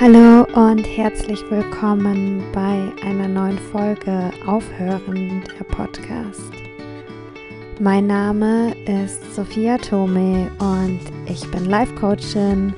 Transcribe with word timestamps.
Hallo 0.00 0.44
und 0.54 0.82
herzlich 0.82 1.40
willkommen 1.50 2.42
bei 2.52 2.90
einer 3.04 3.28
neuen 3.28 3.58
Folge 3.58 4.32
Aufhören 4.44 5.44
der 5.56 5.64
Podcast. 5.66 6.50
Mein 7.78 8.08
Name 8.08 8.74
ist 8.86 9.36
Sophia 9.36 9.78
Tome 9.78 10.50
und 10.58 10.98
ich 11.26 11.48
bin 11.52 11.66
Life 11.66 11.94
Coachin, 11.94 12.74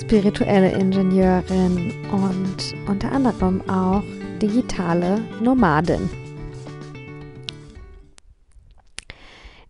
spirituelle 0.00 0.70
Ingenieurin 0.70 1.92
und 2.12 2.74
unter 2.88 3.10
anderem 3.10 3.60
auch 3.68 4.04
digitale 4.40 5.20
Nomadin. 5.42 6.08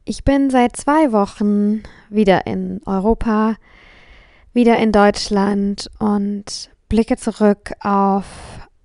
Ich 0.04 0.24
bin 0.24 0.50
seit 0.50 0.76
zwei 0.76 1.10
Wochen 1.10 1.84
wieder 2.10 2.46
in 2.46 2.82
Europa, 2.84 3.56
wieder 4.56 4.78
in 4.78 4.90
Deutschland 4.90 5.90
und 5.98 6.70
blicke 6.88 7.18
zurück 7.18 7.74
auf 7.80 8.24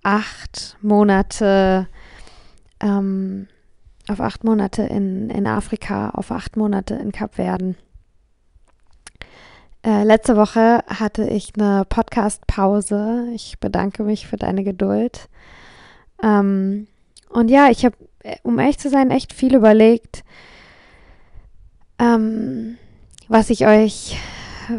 acht 0.03 0.77
Monate, 0.81 1.87
ähm, 2.81 3.47
auf 4.09 4.19
acht 4.19 4.43
Monate 4.43 4.83
in, 4.83 5.29
in 5.29 5.47
Afrika, 5.47 6.09
auf 6.09 6.29
acht 6.29 6.57
Monate 6.57 6.95
in 6.95 7.13
Kapverden. 7.13 7.77
Äh, 9.85 10.03
letzte 10.03 10.35
Woche 10.35 10.83
hatte 10.87 11.25
ich 11.25 11.53
eine 11.57 11.85
Podcast-Pause. 11.85 13.29
Ich 13.33 13.57
bedanke 13.61 14.03
mich 14.03 14.27
für 14.27 14.37
deine 14.37 14.65
Geduld. 14.65 15.29
Ähm, 16.21 16.87
und 17.29 17.49
ja, 17.49 17.69
ich 17.69 17.85
habe, 17.85 17.95
um 18.43 18.59
ehrlich 18.59 18.77
zu 18.77 18.89
sein, 18.89 19.09
echt 19.09 19.31
viel 19.31 19.55
überlegt, 19.55 20.25
ähm, 21.97 22.77
was 23.29 23.49
ich 23.49 23.65
euch 23.65 24.17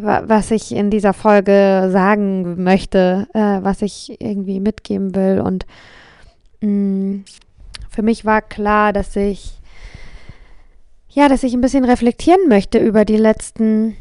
was 0.01 0.51
ich 0.51 0.73
in 0.73 0.91
dieser 0.91 1.12
Folge 1.12 1.89
sagen 1.93 2.62
möchte, 2.62 3.29
äh, 3.35 3.59
was 3.62 3.83
ich 3.83 4.21
irgendwie 4.21 4.61
mitgeben 4.61 5.15
will. 5.15 5.41
Und 5.41 5.67
mh, 6.61 6.69
mm, 6.69 7.25
für 7.91 8.03
mich 8.03 8.25
war 8.25 8.41
klar, 8.41 8.93
dass 8.93 9.15
ich 9.17 9.59
ja, 11.15 11.29
dass 11.29 11.43
ich 11.43 11.53
ein 11.53 11.61
bisschen 11.61 11.85
reflektieren 11.85 12.48
möchte 12.48 12.79
über 12.79 13.05
die 13.05 13.19
letzten 13.19 13.97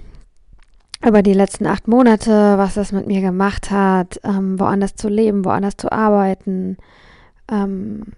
über 1.06 1.24
die 1.24 1.34
letzten 1.34 1.66
acht 1.66 1.88
Monate, 1.88 2.58
was 2.58 2.76
das 2.76 2.92
mit 2.92 3.08
mir 3.08 3.22
gemacht 3.22 3.72
hat, 3.72 4.20
ähm, 4.24 4.60
woanders 4.60 4.96
zu 4.96 5.10
leben, 5.10 5.44
woanders 5.44 5.76
zu 5.78 5.92
arbeiten, 5.92 6.78
ähm, 7.50 8.14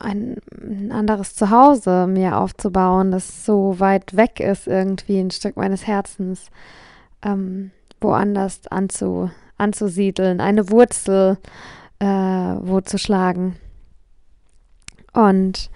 ein, 0.00 0.38
ein, 0.60 0.90
anderes 0.90 1.34
Zuhause 1.34 2.06
mir 2.08 2.36
aufzubauen, 2.38 3.12
das 3.12 3.44
so 3.44 3.78
weit 3.78 4.16
weg 4.16 4.40
ist 4.40 4.66
irgendwie, 4.66 5.20
ein 5.20 5.30
Stück 5.30 5.56
meines 5.56 5.86
Herzens 5.86 6.50
ähm, 7.24 7.70
woanders 8.00 8.66
anzu, 8.68 9.30
anzusiedeln, 9.56 10.40
eine 10.40 10.70
Wurzel 10.70 11.38
äh, 11.98 12.06
wo 12.06 12.80
zu 12.80 12.98
schlagen. 12.98 13.56
Und 15.12 15.70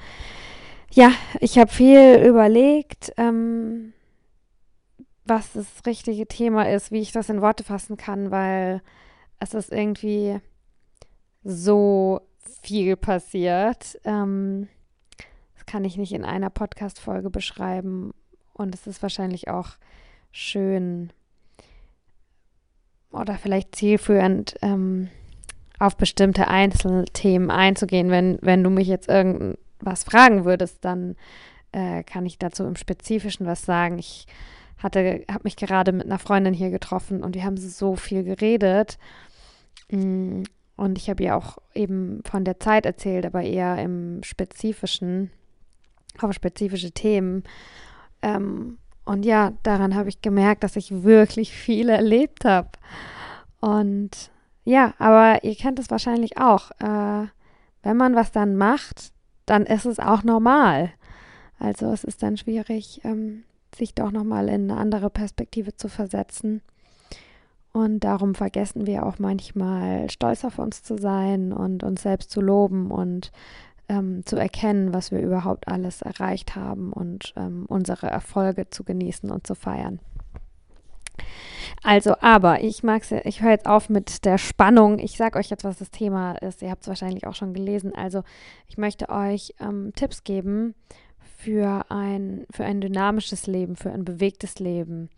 ja, 0.92 1.12
ich 1.40 1.58
habe 1.58 1.70
viel 1.70 2.22
überlegt, 2.26 3.12
ähm, 3.16 3.92
was 5.24 5.52
das 5.52 5.66
richtige 5.86 6.26
Thema 6.26 6.68
ist, 6.68 6.90
wie 6.90 7.00
ich 7.00 7.12
das 7.12 7.28
in 7.28 7.40
Worte 7.40 7.64
fassen 7.64 7.96
kann, 7.96 8.30
weil 8.30 8.82
es 9.38 9.54
ist 9.54 9.72
irgendwie 9.72 10.40
so 11.44 12.20
viel 12.62 12.96
passiert. 12.96 13.98
Ähm, 14.04 14.68
das 15.54 15.66
kann 15.66 15.84
ich 15.84 15.96
nicht 15.96 16.12
in 16.12 16.24
einer 16.24 16.50
Podcast-Folge 16.50 17.30
beschreiben. 17.30 18.12
Und 18.54 18.74
es 18.74 18.86
ist 18.86 19.02
wahrscheinlich 19.02 19.48
auch 19.48 19.70
schön, 20.32 21.12
oder 23.10 23.34
vielleicht 23.34 23.74
zielführend 23.74 24.56
ähm, 24.62 25.08
auf 25.78 25.96
bestimmte 25.96 26.48
Einzelthemen 26.48 27.50
einzugehen. 27.50 28.10
Wenn, 28.10 28.38
wenn 28.42 28.62
du 28.62 28.70
mich 28.70 28.88
jetzt 28.88 29.08
irgendwas 29.08 30.04
fragen 30.04 30.44
würdest, 30.44 30.84
dann 30.84 31.16
äh, 31.72 32.02
kann 32.02 32.26
ich 32.26 32.38
dazu 32.38 32.64
im 32.64 32.76
Spezifischen 32.76 33.46
was 33.46 33.62
sagen. 33.62 33.98
Ich 33.98 34.26
hatte, 34.78 35.24
habe 35.30 35.44
mich 35.44 35.56
gerade 35.56 35.92
mit 35.92 36.06
einer 36.06 36.18
Freundin 36.18 36.54
hier 36.54 36.70
getroffen 36.70 37.22
und 37.22 37.34
wir 37.34 37.44
haben 37.44 37.56
so 37.56 37.96
viel 37.96 38.24
geredet. 38.24 38.98
Mm, 39.90 40.42
und 40.76 40.98
ich 40.98 41.10
habe 41.10 41.22
ihr 41.24 41.36
auch 41.36 41.58
eben 41.74 42.22
von 42.24 42.44
der 42.44 42.60
Zeit 42.60 42.86
erzählt, 42.86 43.26
aber 43.26 43.42
eher 43.42 43.78
im 43.82 44.22
Spezifischen, 44.22 45.30
auf 46.20 46.32
spezifische 46.32 46.92
Themen. 46.92 47.42
Ähm, 48.22 48.78
und 49.08 49.24
ja, 49.24 49.54
daran 49.62 49.94
habe 49.94 50.10
ich 50.10 50.20
gemerkt, 50.20 50.62
dass 50.62 50.76
ich 50.76 51.02
wirklich 51.02 51.54
viel 51.54 51.88
erlebt 51.88 52.44
habe. 52.44 52.68
Und 53.58 54.30
ja, 54.64 54.92
aber 54.98 55.42
ihr 55.44 55.54
kennt 55.54 55.78
es 55.78 55.90
wahrscheinlich 55.90 56.36
auch. 56.36 56.70
Äh, 56.72 57.28
wenn 57.82 57.96
man 57.96 58.14
was 58.14 58.32
dann 58.32 58.54
macht, 58.54 59.12
dann 59.46 59.64
ist 59.64 59.86
es 59.86 59.98
auch 59.98 60.24
normal. 60.24 60.90
Also 61.58 61.90
es 61.90 62.04
ist 62.04 62.22
dann 62.22 62.36
schwierig, 62.36 63.00
ähm, 63.02 63.44
sich 63.74 63.94
doch 63.94 64.10
nochmal 64.10 64.50
in 64.50 64.70
eine 64.70 64.78
andere 64.78 65.08
Perspektive 65.08 65.74
zu 65.74 65.88
versetzen. 65.88 66.60
Und 67.72 68.00
darum 68.00 68.34
vergessen 68.34 68.86
wir 68.86 69.06
auch 69.06 69.18
manchmal, 69.18 70.10
stolz 70.10 70.44
auf 70.44 70.58
uns 70.58 70.82
zu 70.82 70.98
sein 70.98 71.54
und 71.54 71.82
uns 71.82 72.02
selbst 72.02 72.30
zu 72.30 72.42
loben 72.42 72.90
und 72.90 73.32
ähm, 73.88 74.24
zu 74.24 74.36
erkennen, 74.36 74.92
was 74.92 75.10
wir 75.10 75.20
überhaupt 75.20 75.68
alles 75.68 76.02
erreicht 76.02 76.56
haben 76.56 76.92
und 76.92 77.32
ähm, 77.36 77.66
unsere 77.68 78.08
Erfolge 78.08 78.70
zu 78.70 78.84
genießen 78.84 79.30
und 79.30 79.46
zu 79.46 79.54
feiern. 79.54 80.00
Also, 81.82 82.16
aber 82.20 82.62
ich 82.62 82.82
mag's, 82.82 83.12
ich 83.12 83.42
höre 83.42 83.50
jetzt 83.50 83.66
auf 83.66 83.88
mit 83.88 84.24
der 84.24 84.38
Spannung. 84.38 84.98
Ich 84.98 85.16
sage 85.16 85.38
euch 85.38 85.50
jetzt, 85.50 85.64
was 85.64 85.78
das 85.78 85.90
Thema 85.90 86.32
ist. 86.32 86.62
Ihr 86.62 86.70
habt 86.70 86.82
es 86.82 86.88
wahrscheinlich 86.88 87.26
auch 87.26 87.34
schon 87.34 87.54
gelesen. 87.54 87.94
Also, 87.94 88.22
ich 88.66 88.78
möchte 88.78 89.08
euch 89.08 89.54
ähm, 89.60 89.92
Tipps 89.94 90.24
geben 90.24 90.74
für 91.36 91.86
ein, 91.88 92.46
für 92.50 92.64
ein 92.64 92.80
dynamisches 92.80 93.46
Leben, 93.46 93.76
für 93.76 93.92
ein 93.92 94.04
bewegtes 94.04 94.58
Leben, 94.58 95.08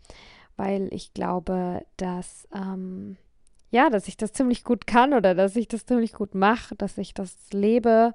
weil 0.55 0.87
ich 0.91 1.13
glaube, 1.13 1.83
dass 1.97 2.47
ähm, 2.53 3.17
ja, 3.71 3.89
dass 3.89 4.07
ich 4.07 4.17
das 4.17 4.33
ziemlich 4.33 4.63
gut 4.63 4.85
kann 4.85 5.13
oder 5.13 5.33
dass 5.33 5.55
ich 5.55 5.67
das 5.67 5.85
ziemlich 5.85 6.13
gut 6.13 6.35
mache, 6.35 6.75
dass 6.75 6.97
ich 6.97 7.13
das 7.13 7.35
lebe 7.51 8.13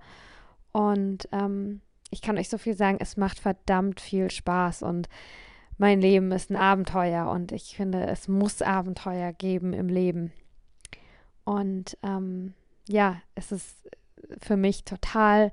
und 0.76 1.26
ähm, 1.32 1.80
ich 2.10 2.20
kann 2.20 2.36
euch 2.36 2.50
so 2.50 2.58
viel 2.58 2.76
sagen, 2.76 2.98
es 3.00 3.16
macht 3.16 3.38
verdammt 3.38 3.98
viel 3.98 4.30
Spaß 4.30 4.82
und 4.82 5.08
mein 5.78 6.02
Leben 6.02 6.32
ist 6.32 6.50
ein 6.50 6.56
Abenteuer 6.56 7.30
und 7.30 7.50
ich 7.50 7.74
finde, 7.74 8.06
es 8.06 8.28
muss 8.28 8.60
Abenteuer 8.60 9.32
geben 9.32 9.72
im 9.72 9.88
Leben. 9.88 10.34
Und 11.44 11.96
ähm, 12.02 12.52
ja, 12.86 13.22
es 13.34 13.52
ist 13.52 13.88
für 14.38 14.58
mich 14.58 14.84
total 14.84 15.50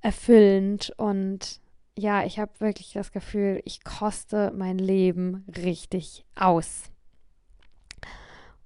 erfüllend 0.00 0.92
und 0.96 1.60
ja, 1.96 2.24
ich 2.24 2.40
habe 2.40 2.50
wirklich 2.58 2.94
das 2.94 3.12
Gefühl, 3.12 3.62
ich 3.64 3.84
koste 3.84 4.52
mein 4.56 4.78
Leben 4.78 5.44
richtig 5.56 6.24
aus. 6.34 6.90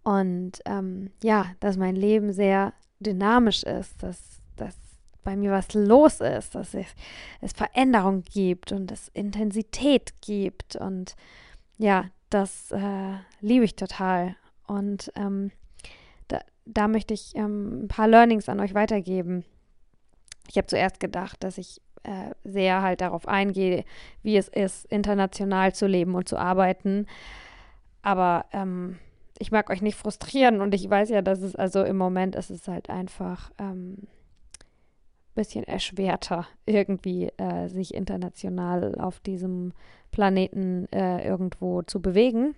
Und 0.03 0.53
ähm, 0.65 1.10
ja, 1.22 1.48
dass 1.60 1.76
mein 1.76 1.97
Leben 1.97 2.32
sehr 2.32 2.72
dynamisch 2.98 3.62
ist, 3.62 4.03
dass, 4.03 4.41
dass 4.56 4.85
bei 5.26 5.37
mir 5.37 5.50
was 5.50 5.75
los 5.75 6.20
ist, 6.20 6.54
dass 6.54 6.72
es, 6.72 6.87
es 7.42 7.53
Veränderung 7.53 8.22
gibt 8.22 8.70
und 8.70 8.92
es 8.92 9.09
Intensität 9.09 10.14
gibt. 10.22 10.76
Und 10.76 11.16
ja, 11.76 12.06
das 12.31 12.70
äh, 12.70 13.14
liebe 13.41 13.65
ich 13.65 13.75
total. 13.75 14.36
Und 14.69 15.12
ähm, 15.16 15.50
da, 16.28 16.38
da, 16.65 16.86
möchte 16.86 17.12
ich 17.12 17.34
ähm, 17.34 17.84
ein 17.84 17.88
paar 17.88 18.06
Learnings 18.06 18.48
an 18.48 18.60
euch 18.60 18.72
weitergeben. 18.72 19.44
Ich 20.48 20.56
habe 20.59 20.69
zuerst 20.69 21.00
gedacht, 21.00 21.42
dass 21.42 21.59
ich 21.59 21.82
äh, 22.04 22.31
sehr 22.44 22.82
halt 22.82 23.00
darauf 23.00 23.26
eingehe, 23.26 23.84
wie 24.22 24.36
es 24.36 24.47
ist, 24.47 24.86
international 24.86 25.74
zu 25.74 25.89
leben 25.89 26.15
und 26.15 26.28
zu 26.28 26.39
arbeiten. 26.39 27.06
Aber 28.03 28.47
ähm, 28.53 29.01
ich 29.41 29.51
mag 29.51 29.71
euch 29.71 29.83
nicht 29.83 29.98
frustrieren 29.98 30.60
und 30.60 30.72
ich 30.72 30.89
weiß 30.89 31.09
ja, 31.09 31.21
dass 31.21 31.41
es 31.41 31.56
also 31.56 31.83
im 31.83 31.97
Moment 31.97 32.36
ist 32.36 32.51
es 32.51 32.68
halt 32.68 32.91
einfach 32.91 33.51
ähm, 33.59 34.06
bisschen 35.36 35.62
erschwerter, 35.65 36.48
irgendwie 36.66 37.28
äh, 37.36 37.68
sich 37.68 37.94
international 37.94 38.97
auf 38.98 39.21
diesem 39.21 39.72
Planeten 40.10 40.91
äh, 40.92 41.24
irgendwo 41.24 41.83
zu 41.83 42.03
bewegen. 42.03 42.56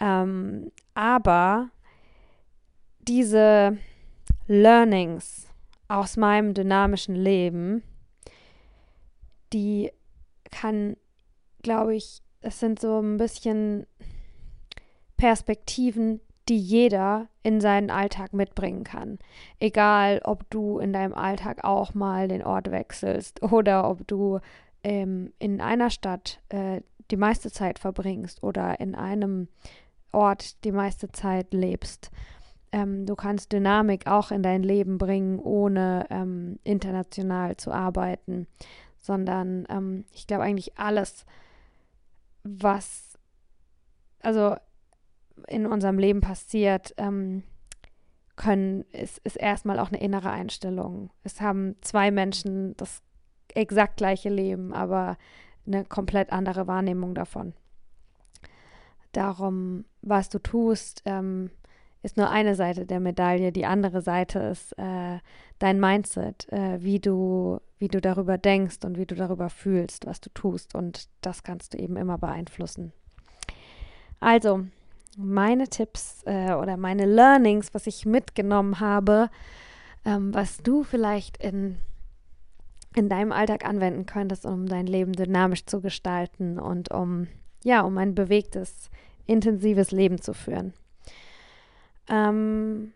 Ähm, 0.00 0.72
aber 0.94 1.70
diese 3.06 3.78
Learnings 4.48 5.48
aus 5.86 6.16
meinem 6.16 6.54
dynamischen 6.54 7.14
Leben, 7.14 7.82
die 9.52 9.92
kann, 10.50 10.96
glaube 11.62 11.94
ich, 11.94 12.22
es 12.40 12.58
sind 12.58 12.80
so 12.80 13.00
ein 13.00 13.16
bisschen 13.16 13.86
Perspektiven, 15.16 16.20
die 16.50 16.58
jeder 16.58 17.28
in 17.44 17.60
seinen 17.60 17.90
Alltag 17.90 18.32
mitbringen 18.32 18.82
kann. 18.82 19.18
Egal, 19.60 20.20
ob 20.24 20.50
du 20.50 20.78
in 20.80 20.92
deinem 20.92 21.14
Alltag 21.14 21.64
auch 21.64 21.94
mal 21.94 22.26
den 22.26 22.42
Ort 22.42 22.70
wechselst 22.70 23.42
oder 23.52 23.88
ob 23.88 24.06
du 24.06 24.40
ähm, 24.82 25.32
in 25.38 25.60
einer 25.60 25.90
Stadt 25.90 26.40
äh, 26.48 26.82
die 27.10 27.16
meiste 27.16 27.50
Zeit 27.50 27.78
verbringst 27.78 28.42
oder 28.42 28.80
in 28.80 28.94
einem 28.94 29.48
Ort 30.12 30.64
die 30.64 30.72
meiste 30.72 31.12
Zeit 31.12 31.54
lebst. 31.54 32.10
Ähm, 32.72 33.06
du 33.06 33.14
kannst 33.14 33.52
Dynamik 33.52 34.08
auch 34.08 34.32
in 34.32 34.42
dein 34.42 34.64
Leben 34.64 34.98
bringen, 34.98 35.38
ohne 35.38 36.06
ähm, 36.10 36.58
international 36.64 37.56
zu 37.56 37.70
arbeiten, 37.70 38.48
sondern 38.98 39.66
ähm, 39.68 40.04
ich 40.12 40.26
glaube 40.26 40.44
eigentlich 40.44 40.78
alles, 40.78 41.24
was 42.42 43.18
also 44.22 44.56
in 45.48 45.66
unserem 45.66 45.98
Leben 45.98 46.20
passiert, 46.20 46.94
ähm, 46.96 47.42
können, 48.36 48.84
ist, 48.92 49.18
ist 49.18 49.36
erstmal 49.36 49.78
auch 49.78 49.88
eine 49.88 50.00
innere 50.00 50.30
Einstellung. 50.30 51.10
Es 51.24 51.40
haben 51.40 51.76
zwei 51.82 52.10
Menschen 52.10 52.76
das 52.76 53.02
exakt 53.54 53.98
gleiche 53.98 54.30
Leben, 54.30 54.72
aber 54.72 55.16
eine 55.66 55.84
komplett 55.84 56.32
andere 56.32 56.66
Wahrnehmung 56.66 57.14
davon. 57.14 57.52
Darum, 59.12 59.84
was 60.02 60.28
du 60.28 60.38
tust, 60.38 61.02
ähm, 61.04 61.50
ist 62.02 62.16
nur 62.16 62.30
eine 62.30 62.54
Seite 62.54 62.86
der 62.86 63.00
Medaille. 63.00 63.52
Die 63.52 63.66
andere 63.66 64.00
Seite 64.00 64.38
ist 64.38 64.72
äh, 64.78 65.18
dein 65.58 65.80
Mindset, 65.80 66.50
äh, 66.50 66.82
wie 66.82 66.98
du, 66.98 67.60
wie 67.78 67.88
du 67.88 68.00
darüber 68.00 68.38
denkst 68.38 68.78
und 68.84 68.96
wie 68.96 69.06
du 69.06 69.14
darüber 69.14 69.50
fühlst, 69.50 70.06
was 70.06 70.20
du 70.20 70.30
tust. 70.30 70.74
Und 70.74 71.08
das 71.20 71.42
kannst 71.42 71.74
du 71.74 71.78
eben 71.78 71.96
immer 71.96 72.16
beeinflussen. 72.16 72.92
Also, 74.18 74.66
meine 75.16 75.68
Tipps 75.68 76.22
äh, 76.24 76.52
oder 76.52 76.76
meine 76.76 77.06
Learnings, 77.06 77.74
was 77.74 77.86
ich 77.86 78.06
mitgenommen 78.06 78.80
habe, 78.80 79.30
ähm, 80.04 80.32
was 80.32 80.58
du 80.58 80.82
vielleicht 80.82 81.36
in, 81.38 81.78
in 82.94 83.08
deinem 83.08 83.32
Alltag 83.32 83.64
anwenden 83.64 84.06
könntest, 84.06 84.46
um 84.46 84.66
dein 84.66 84.86
Leben 84.86 85.12
dynamisch 85.12 85.66
zu 85.66 85.80
gestalten 85.80 86.58
und 86.58 86.92
um, 86.92 87.26
ja, 87.64 87.82
um 87.82 87.98
ein 87.98 88.14
bewegtes, 88.14 88.90
intensives 89.26 89.90
Leben 89.90 90.20
zu 90.20 90.32
führen. 90.32 90.72
Ähm, 92.08 92.92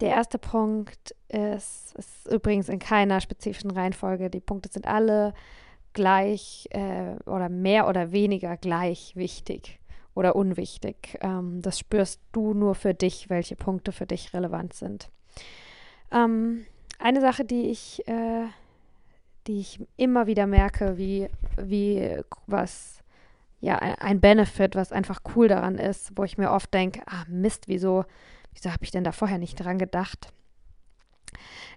der 0.00 0.10
erste 0.10 0.38
Punkt 0.38 1.14
ist, 1.28 1.94
ist 1.96 2.28
übrigens 2.30 2.68
in 2.68 2.78
keiner 2.78 3.20
spezifischen 3.20 3.70
Reihenfolge. 3.70 4.28
Die 4.28 4.40
Punkte 4.40 4.70
sind 4.70 4.86
alle 4.86 5.32
gleich 5.94 6.68
äh, 6.72 7.16
oder 7.24 7.48
mehr 7.48 7.88
oder 7.88 8.12
weniger 8.12 8.58
gleich 8.58 9.16
wichtig 9.16 9.80
oder 10.16 10.34
unwichtig. 10.34 11.18
Ähm, 11.20 11.62
das 11.62 11.78
spürst 11.78 12.20
du 12.32 12.54
nur 12.54 12.74
für 12.74 12.94
dich, 12.94 13.30
welche 13.30 13.54
Punkte 13.54 13.92
für 13.92 14.06
dich 14.06 14.32
relevant 14.32 14.72
sind. 14.72 15.10
Ähm, 16.10 16.64
eine 16.98 17.20
Sache, 17.20 17.44
die 17.44 17.70
ich, 17.70 18.08
äh, 18.08 18.46
die 19.46 19.60
ich 19.60 19.86
immer 19.96 20.26
wieder 20.26 20.46
merke, 20.46 20.96
wie, 20.96 21.28
wie 21.56 22.16
was 22.46 23.04
ja, 23.60 23.76
ein 23.76 24.20
Benefit, 24.20 24.74
was 24.74 24.90
einfach 24.90 25.20
cool 25.34 25.48
daran 25.48 25.76
ist, 25.76 26.16
wo 26.16 26.24
ich 26.24 26.38
mir 26.38 26.50
oft 26.50 26.72
denke, 26.72 27.02
ah 27.06 27.24
Mist, 27.28 27.68
wieso, 27.68 28.04
wieso 28.54 28.72
habe 28.72 28.84
ich 28.84 28.90
denn 28.90 29.04
da 29.04 29.12
vorher 29.12 29.38
nicht 29.38 29.56
dran 29.56 29.78
gedacht, 29.78 30.32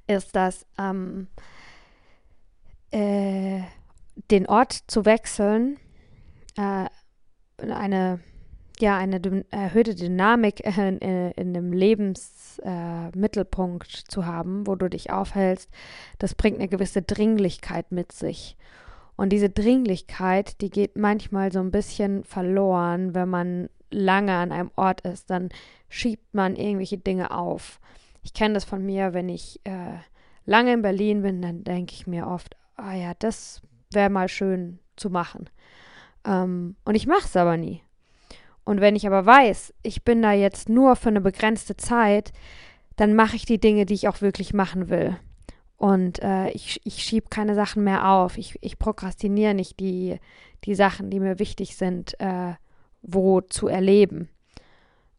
ist, 0.07 0.35
dass 0.35 0.65
ähm, 0.77 1.27
äh, 2.92 3.62
den 4.31 4.47
Ort 4.47 4.74
zu 4.88 5.06
wechseln 5.06 5.77
äh, 6.57 6.85
eine 7.57 8.19
ja 8.81 8.97
eine 8.97 9.21
erhöhte 9.51 9.95
Dynamik 9.95 10.65
in, 10.65 10.97
in, 10.99 11.31
in 11.31 11.53
dem 11.53 11.73
Lebensmittelpunkt 11.73 13.87
äh, 13.87 14.03
zu 14.07 14.25
haben, 14.25 14.67
wo 14.67 14.75
du 14.75 14.89
dich 14.89 15.11
aufhältst, 15.11 15.69
das 16.17 16.35
bringt 16.35 16.57
eine 16.57 16.67
gewisse 16.67 17.01
Dringlichkeit 17.01 17.91
mit 17.91 18.11
sich. 18.11 18.57
Und 19.15 19.29
diese 19.29 19.49
Dringlichkeit, 19.49 20.61
die 20.61 20.69
geht 20.69 20.97
manchmal 20.97 21.51
so 21.51 21.59
ein 21.59 21.71
bisschen 21.71 22.23
verloren, 22.23 23.13
wenn 23.13 23.27
man 23.27 23.69
lange 23.91 24.33
an 24.33 24.51
einem 24.51 24.71
Ort 24.75 25.01
ist. 25.01 25.29
Dann 25.29 25.49
schiebt 25.89 26.33
man 26.33 26.55
irgendwelche 26.55 26.97
Dinge 26.97 27.31
auf. 27.31 27.79
Ich 28.23 28.33
kenne 28.33 28.53
das 28.53 28.63
von 28.63 28.85
mir, 28.85 29.13
wenn 29.13 29.29
ich 29.29 29.59
äh, 29.65 29.97
lange 30.45 30.73
in 30.73 30.81
Berlin 30.81 31.21
bin, 31.21 31.41
dann 31.41 31.63
denke 31.63 31.93
ich 31.93 32.07
mir 32.07 32.27
oft, 32.27 32.55
ah 32.75 32.93
ja, 32.93 33.13
das 33.19 33.61
wäre 33.91 34.09
mal 34.09 34.29
schön 34.29 34.79
zu 34.95 35.09
machen. 35.09 35.49
Ähm, 36.25 36.75
und 36.85 36.95
ich 36.95 37.07
mache 37.07 37.25
es 37.25 37.35
aber 37.35 37.57
nie. 37.57 37.81
Und 38.69 38.81
wenn 38.81 38.95
ich 38.95 39.07
aber 39.07 39.25
weiß, 39.25 39.74
ich 39.81 40.04
bin 40.04 40.21
da 40.21 40.31
jetzt 40.31 40.69
nur 40.69 40.95
für 40.95 41.10
eine 41.10 41.21
begrenzte 41.21 41.75
Zeit, 41.75 42.31
dann 42.98 43.16
mache 43.16 43.36
ich 43.36 43.45
die 43.45 43.60
Dinge, 43.60 43.88
die 43.88 43.95
ich 43.95 44.07
auch 44.07 44.21
wirklich 44.21 44.54
machen 44.54 44.89
will. 44.89 45.18
Und 45.77 46.21
äh, 46.21 46.51
ich, 46.51 46.80
ich 46.83 47.01
schiebe 47.01 47.30
keine 47.31 47.56
Sachen 47.56 47.83
mehr 47.83 48.07
auf. 48.07 48.38
Ich, 48.38 48.60
ich 48.62 48.77
prokrastiniere 48.77 49.56
nicht 49.56 49.80
die, 49.80 50.19
die 50.66 50.75
Sachen, 50.75 51.10
die 51.10 51.19
mir 51.19 51.39
wichtig 51.39 51.77
sind, 51.77 52.13
äh, 52.19 52.54
wo 53.01 53.42
zu 53.42 53.68
erleben. 53.68 54.30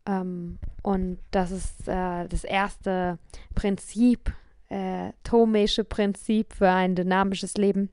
Ähm, 0.07 0.61
und 0.85 1.19
das 1.33 1.51
ist 1.51 1.89
äh, 1.89 2.29
das 2.29 2.45
erste 2.45 3.19
Prinzip, 3.57 4.33
äh, 4.69 5.11
Tomische 5.25 5.83
Prinzip 5.83 6.53
für 6.53 6.71
ein 6.71 6.95
dynamisches 6.95 7.55
Leben 7.55 7.91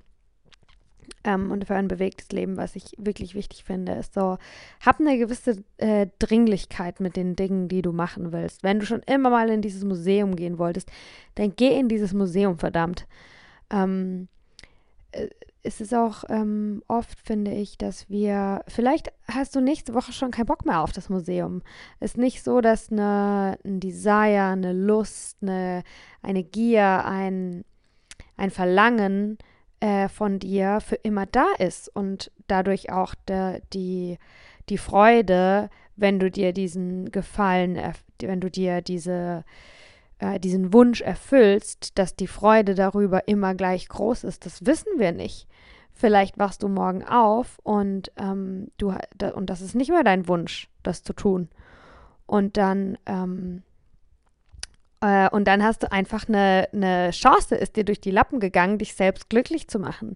ähm, 1.24 1.52
und 1.52 1.66
für 1.66 1.76
ein 1.76 1.88
bewegtes 1.88 2.30
Leben, 2.32 2.58
was 2.58 2.76
ich 2.76 2.94
wirklich 2.98 3.36
wichtig 3.36 3.64
finde, 3.64 3.94
ist 3.94 4.14
so, 4.14 4.38
hab 4.86 5.00
eine 5.00 5.18
gewisse 5.18 5.64
äh, 5.78 6.08
Dringlichkeit 6.20 7.00
mit 7.00 7.16
den 7.16 7.36
Dingen, 7.36 7.68
die 7.68 7.82
du 7.82 7.92
machen 7.92 8.32
willst. 8.32 8.64
Wenn 8.64 8.80
du 8.80 8.86
schon 8.86 9.02
immer 9.02 9.30
mal 9.30 9.50
in 9.50 9.62
dieses 9.62 9.84
Museum 9.84 10.36
gehen 10.36 10.58
wolltest, 10.58 10.90
dann 11.36 11.54
geh 11.56 11.78
in 11.78 11.90
dieses 11.90 12.14
Museum, 12.14 12.58
verdammt. 12.58 13.08
Ähm, 13.70 14.28
äh, 15.12 15.28
es 15.64 15.82
ist 15.82 15.94
auch 15.94 16.24
ähm, 16.30 16.82
oft, 16.88 17.20
finde 17.20 17.52
ich, 17.52 17.78
dass 17.78 18.10
wir, 18.10 18.64
vielleicht 18.70 19.12
hast 19.30 19.54
du 19.54 19.60
nächste 19.60 19.94
Woche 19.94 20.14
schon 20.14 20.32
keinen 20.32 20.46
Bock 20.46 20.66
mehr 20.66 20.80
auf 20.80 20.94
das 20.94 21.10
Museum. 21.10 21.62
Es 22.00 22.12
ist 22.12 22.18
nicht 22.18 22.42
so, 22.42 22.62
dass 22.62 22.90
eine, 22.90 23.58
ein 23.66 23.82
Desire, 23.82 24.44
eine 24.44 24.72
Lust, 24.72 25.38
eine, 25.42 25.84
eine 26.22 26.44
Gier, 26.44 27.04
ein, 27.04 27.66
ein 28.38 28.50
Verlangen 28.50 29.38
äh, 29.80 30.10
von 30.10 30.40
dir 30.40 30.80
für 30.82 30.96
immer 30.96 31.26
da 31.26 31.46
ist 31.60 31.90
und 31.96 32.32
dadurch 32.48 32.92
auch 32.92 33.16
de, 33.28 33.62
die, 33.74 34.18
die 34.70 34.78
Freude, 34.78 35.70
wenn 35.96 36.20
du 36.20 36.32
dir 36.32 36.54
diesen 36.54 37.12
Gefallen, 37.12 37.80
wenn 38.20 38.42
du 38.42 38.50
dir 38.50 38.82
diese, 38.82 39.44
äh, 40.20 40.40
diesen 40.40 40.74
Wunsch 40.74 41.02
erfüllst, 41.02 41.98
dass 41.98 42.16
die 42.16 42.28
Freude 42.28 42.76
darüber 42.76 43.28
immer 43.28 43.56
gleich 43.56 43.88
groß 43.88 44.24
ist, 44.24 44.46
das 44.46 44.66
wissen 44.66 44.98
wir 44.98 45.12
nicht. 45.12 45.48
Vielleicht 45.94 46.38
wachst 46.38 46.62
du 46.62 46.68
morgen 46.68 47.04
auf 47.04 47.60
und 47.64 48.12
ähm, 48.18 48.70
du 48.78 48.94
und 49.34 49.50
das 49.50 49.62
ist 49.62 49.74
nicht 49.74 49.90
mehr 49.90 50.04
dein 50.04 50.28
Wunsch, 50.28 50.70
das 50.84 51.02
zu 51.02 51.14
tun. 51.14 51.50
Und 52.28 52.58
dann 52.58 53.00
ähm, 53.08 53.64
äh, 55.02 55.30
und 55.30 55.46
dann 55.48 55.64
hast 55.64 55.84
du 55.84 55.92
einfach 55.92 56.28
eine, 56.28 56.70
eine 56.74 57.12
Chance, 57.12 57.56
ist 57.56 57.76
dir 57.76 57.86
durch 57.86 58.02
die 58.02 58.12
Lappen 58.12 58.40
gegangen, 58.40 58.78
dich 58.78 58.96
selbst 58.96 59.30
glücklich 59.30 59.68
zu 59.68 59.80
machen. 59.80 60.16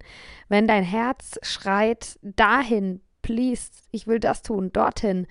Wenn 0.50 0.68
dein 0.68 0.84
Herz 0.84 1.40
schreit, 1.44 2.18
dahin, 2.22 3.02
please, 3.22 3.70
ich 3.92 4.08
will 4.08 4.20
das 4.20 4.42
tun, 4.42 4.72
dorthin. 4.74 5.28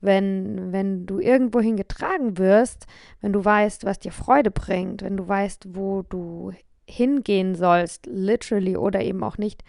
Wenn, 0.00 0.72
wenn 0.72 1.06
du 1.06 1.18
irgendwohin 1.18 1.76
getragen 1.76 2.38
wirst, 2.38 2.86
wenn 3.20 3.32
du 3.32 3.44
weißt, 3.44 3.84
was 3.84 3.98
dir 3.98 4.12
Freude 4.12 4.50
bringt, 4.50 5.02
wenn 5.02 5.16
du 5.16 5.26
weißt, 5.26 5.74
wo 5.74 6.02
du 6.02 6.52
hingehen 6.86 7.54
sollst, 7.54 8.06
literally 8.06 8.76
oder 8.76 9.00
eben 9.00 9.22
auch 9.22 9.38
nicht, 9.38 9.64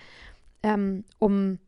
ähm, 0.63 1.05
um, 1.19 1.59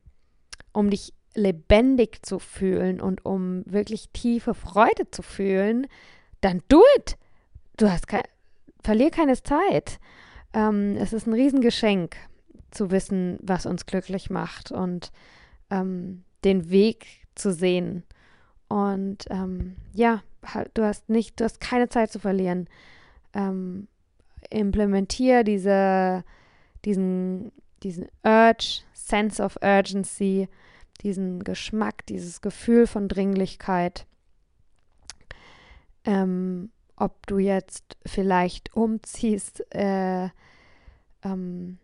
um 0.74 0.89
dich 0.89 1.13
lebendig 1.33 2.25
zu 2.25 2.39
fühlen 2.39 3.00
und 3.00 3.25
um 3.25 3.63
wirklich 3.65 4.09
tiefe 4.12 4.53
Freude 4.53 5.09
zu 5.12 5.21
fühlen, 5.21 5.88
dann 6.41 6.62
do 6.67 6.81
it 6.97 7.17
du 7.77 7.89
hast 7.89 8.07
kein, 8.07 8.24
verlier 8.81 9.12
keine 9.12 9.41
Zeit. 9.41 10.00
Ähm, 10.53 10.98
es 10.98 11.13
ist 11.13 11.27
ein 11.27 11.34
Riesengeschenk 11.34 12.15
zu 12.72 12.91
wissen, 12.91 13.38
was 13.41 13.65
uns 13.65 13.86
glücklich 13.86 14.29
macht 14.29 14.72
und 14.72 15.12
ähm, 15.69 16.24
den 16.43 16.69
Weg 16.69 17.05
zu 17.36 17.53
sehen. 17.53 18.03
Und 18.67 19.25
ähm, 19.29 19.75
ja, 19.93 20.24
du 20.74 20.84
hast 20.84 21.10
nicht, 21.10 21.39
du 21.39 21.46
hast 21.46 21.62
keine 21.62 21.89
Zeit 21.89 22.12
zu 22.12 22.19
verlieren. 22.19 22.67
Ähm, 23.34 23.88
implementier 24.50 25.43
diese, 25.43 26.24
diesen, 26.86 27.51
diesen 27.84 28.07
Urge, 28.24 28.81
Sense 28.93 29.41
of 29.41 29.57
Urgency, 29.62 30.50
diesen 31.01 31.43
Geschmack, 31.43 32.05
dieses 32.07 32.41
Gefühl 32.41 32.88
von 32.88 33.07
Dringlichkeit. 33.07 34.05
Ähm, 36.05 36.72
ob 36.97 37.25
du 37.27 37.37
jetzt 37.37 37.95
vielleicht 38.05 38.75
umziehst 38.75 39.63
äh, 39.73 40.29
ähm, 41.23 41.77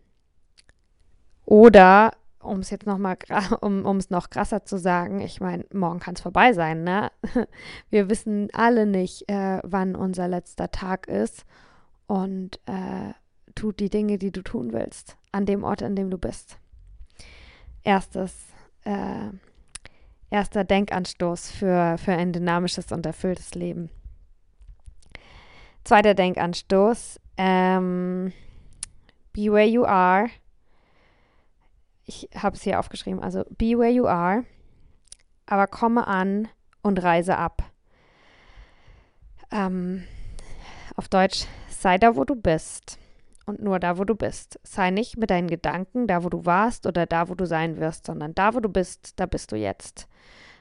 oder 1.46 2.12
um 2.40 2.58
es 2.58 2.70
jetzt 2.70 2.86
noch 2.86 2.98
mal 2.98 3.16
um 3.60 3.96
es 3.96 4.10
noch 4.10 4.28
krasser 4.28 4.64
zu 4.64 4.78
sagen, 4.78 5.20
ich 5.20 5.40
meine, 5.40 5.64
morgen 5.72 6.00
kann 6.00 6.14
es 6.14 6.20
vorbei 6.20 6.52
sein, 6.52 6.84
ne? 6.84 7.10
Wir 7.90 8.10
wissen 8.10 8.48
alle 8.52 8.86
nicht, 8.86 9.28
äh, 9.30 9.60
wann 9.62 9.96
unser 9.96 10.28
letzter 10.28 10.70
Tag 10.70 11.08
ist 11.08 11.44
und 12.06 12.60
äh, 12.66 13.14
tut 13.54 13.80
die 13.80 13.90
Dinge, 13.90 14.18
die 14.18 14.32
du 14.32 14.42
tun 14.42 14.72
willst, 14.72 15.16
an 15.32 15.46
dem 15.46 15.64
Ort, 15.64 15.82
an 15.82 15.96
dem 15.96 16.10
du 16.10 16.18
bist. 16.18 16.58
Erstes, 17.82 18.34
äh, 18.84 19.30
erster 20.28 20.64
Denkanstoß 20.64 21.50
für, 21.50 21.96
für 21.98 22.12
ein 22.12 22.32
dynamisches 22.32 22.92
und 22.92 23.06
erfülltes 23.06 23.54
Leben. 23.54 23.90
Zweiter 25.84 26.14
Denkanstoß. 26.14 27.20
Ähm, 27.36 28.32
be 29.32 29.52
where 29.52 29.66
you 29.66 29.84
are. 29.84 30.28
Ich 32.06 32.28
habe 32.34 32.56
es 32.56 32.62
hier 32.62 32.80
aufgeschrieben. 32.80 33.22
Also 33.22 33.44
be 33.50 33.78
where 33.78 33.90
you 33.90 34.06
are, 34.06 34.44
aber 35.46 35.66
komme 35.66 36.06
an 36.06 36.48
und 36.82 37.02
reise 37.02 37.36
ab. 37.36 37.62
Ähm, 39.50 40.04
auf 40.96 41.08
Deutsch, 41.08 41.46
sei 41.68 41.98
da, 41.98 42.16
wo 42.16 42.24
du 42.24 42.34
bist 42.34 42.98
und 43.46 43.62
nur 43.62 43.78
da, 43.78 43.98
wo 43.98 44.04
du 44.04 44.14
bist. 44.14 44.58
Sei 44.62 44.90
nicht 44.90 45.16
mit 45.16 45.30
deinen 45.30 45.48
Gedanken 45.48 46.06
da, 46.06 46.24
wo 46.24 46.28
du 46.28 46.44
warst 46.44 46.86
oder 46.86 47.06
da, 47.06 47.28
wo 47.28 47.34
du 47.34 47.46
sein 47.46 47.78
wirst, 47.78 48.06
sondern 48.06 48.34
da, 48.34 48.54
wo 48.54 48.60
du 48.60 48.68
bist, 48.68 49.14
da 49.16 49.26
bist 49.26 49.52
du 49.52 49.56
jetzt. 49.56 50.08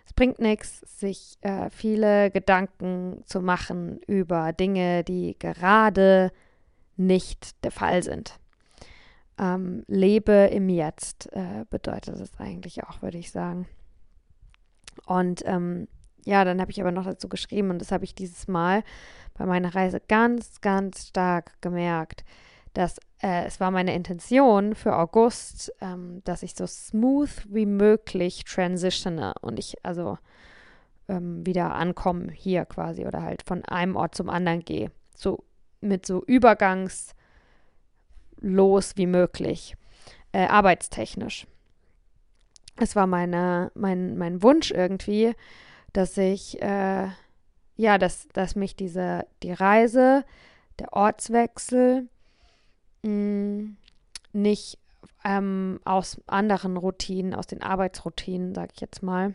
Es 0.06 0.14
bringt 0.14 0.40
nichts, 0.40 0.82
sich 1.00 1.38
äh, 1.42 1.70
viele 1.70 2.30
Gedanken 2.32 3.24
zu 3.26 3.42
machen 3.42 4.00
über 4.08 4.54
Dinge, 4.54 5.04
die 5.04 5.38
gerade 5.40 6.32
nicht 6.98 7.64
der 7.64 7.72
Fall 7.72 8.04
sind. 8.04 8.40
Ähm, 9.40 9.84
lebe 9.88 10.50
im 10.52 10.70
Jetzt 10.70 11.32
äh, 11.34 11.66
bedeutet 11.70 12.20
es 12.20 12.40
eigentlich 12.40 12.84
auch, 12.84 13.02
würde 13.02 13.18
ich 13.18 13.32
sagen. 13.32 13.68
Und 15.06 15.42
ähm, 15.46 15.88
ja, 16.26 16.46
dann 16.46 16.62
habe 16.62 16.72
ich 16.72 16.80
aber 16.80 16.92
noch 16.92 17.06
dazu 17.06 17.28
geschrieben 17.28 17.70
und 17.70 17.80
das 17.80 17.92
habe 17.92 18.04
ich 18.04 18.16
dieses 18.16 18.48
Mal 18.48 18.84
bei 19.34 19.46
meiner 19.46 19.74
Reise 19.74 20.00
ganz, 20.00 20.62
ganz 20.62 21.08
stark 21.08 21.60
gemerkt, 21.62 22.24
dass 22.74 22.98
äh, 23.22 23.46
es 23.46 23.60
war 23.60 23.72
meine 23.72 23.94
Intention 23.94 24.76
für 24.76 24.96
August, 24.96 25.72
ähm, 25.82 26.22
dass 26.26 26.44
ich 26.44 26.56
so 26.56 26.66
smooth 26.66 27.30
wie 27.50 27.66
möglich 27.66 28.44
transitione 28.46 29.34
und 29.42 29.60
ich 29.60 29.76
also 29.84 30.18
ähm, 31.08 31.46
wieder 31.46 31.74
ankomme 31.74 32.32
hier 32.32 32.66
quasi 32.66 33.06
oder 33.06 33.22
halt 33.22 33.44
von 33.44 33.64
einem 33.66 33.96
Ort 33.96 34.16
zum 34.16 34.30
anderen 34.30 34.66
gehe. 34.66 34.92
So 35.16 35.44
mit 35.82 36.06
so 36.06 36.24
übergangslos 36.26 37.14
wie 38.96 39.08
möglich, 39.08 39.76
äh, 40.32 40.48
arbeitstechnisch. 40.48 41.46
Es 42.78 42.96
war 42.96 43.06
meine, 43.06 43.72
mein, 43.76 44.18
mein 44.18 44.42
Wunsch 44.42 44.72
irgendwie, 44.72 45.36
dass 45.92 46.18
ich, 46.18 46.60
äh, 46.62 47.08
ja, 47.76 47.98
dass, 48.00 48.28
dass 48.30 48.56
mich 48.56 48.76
diese, 48.76 49.28
die 49.44 49.52
Reise, 49.52 50.26
der 50.80 50.94
Ortswechsel, 50.94 52.08
mh, 53.04 53.70
nicht 54.34 54.80
ähm, 55.24 55.80
aus 55.86 56.22
anderen 56.28 56.78
Routinen, 56.78 57.34
aus 57.34 57.48
den 57.48 57.62
Arbeitsroutinen, 57.62 58.54
sag 58.56 58.72
ich 58.74 58.82
jetzt 58.82 59.04
mal, 59.04 59.34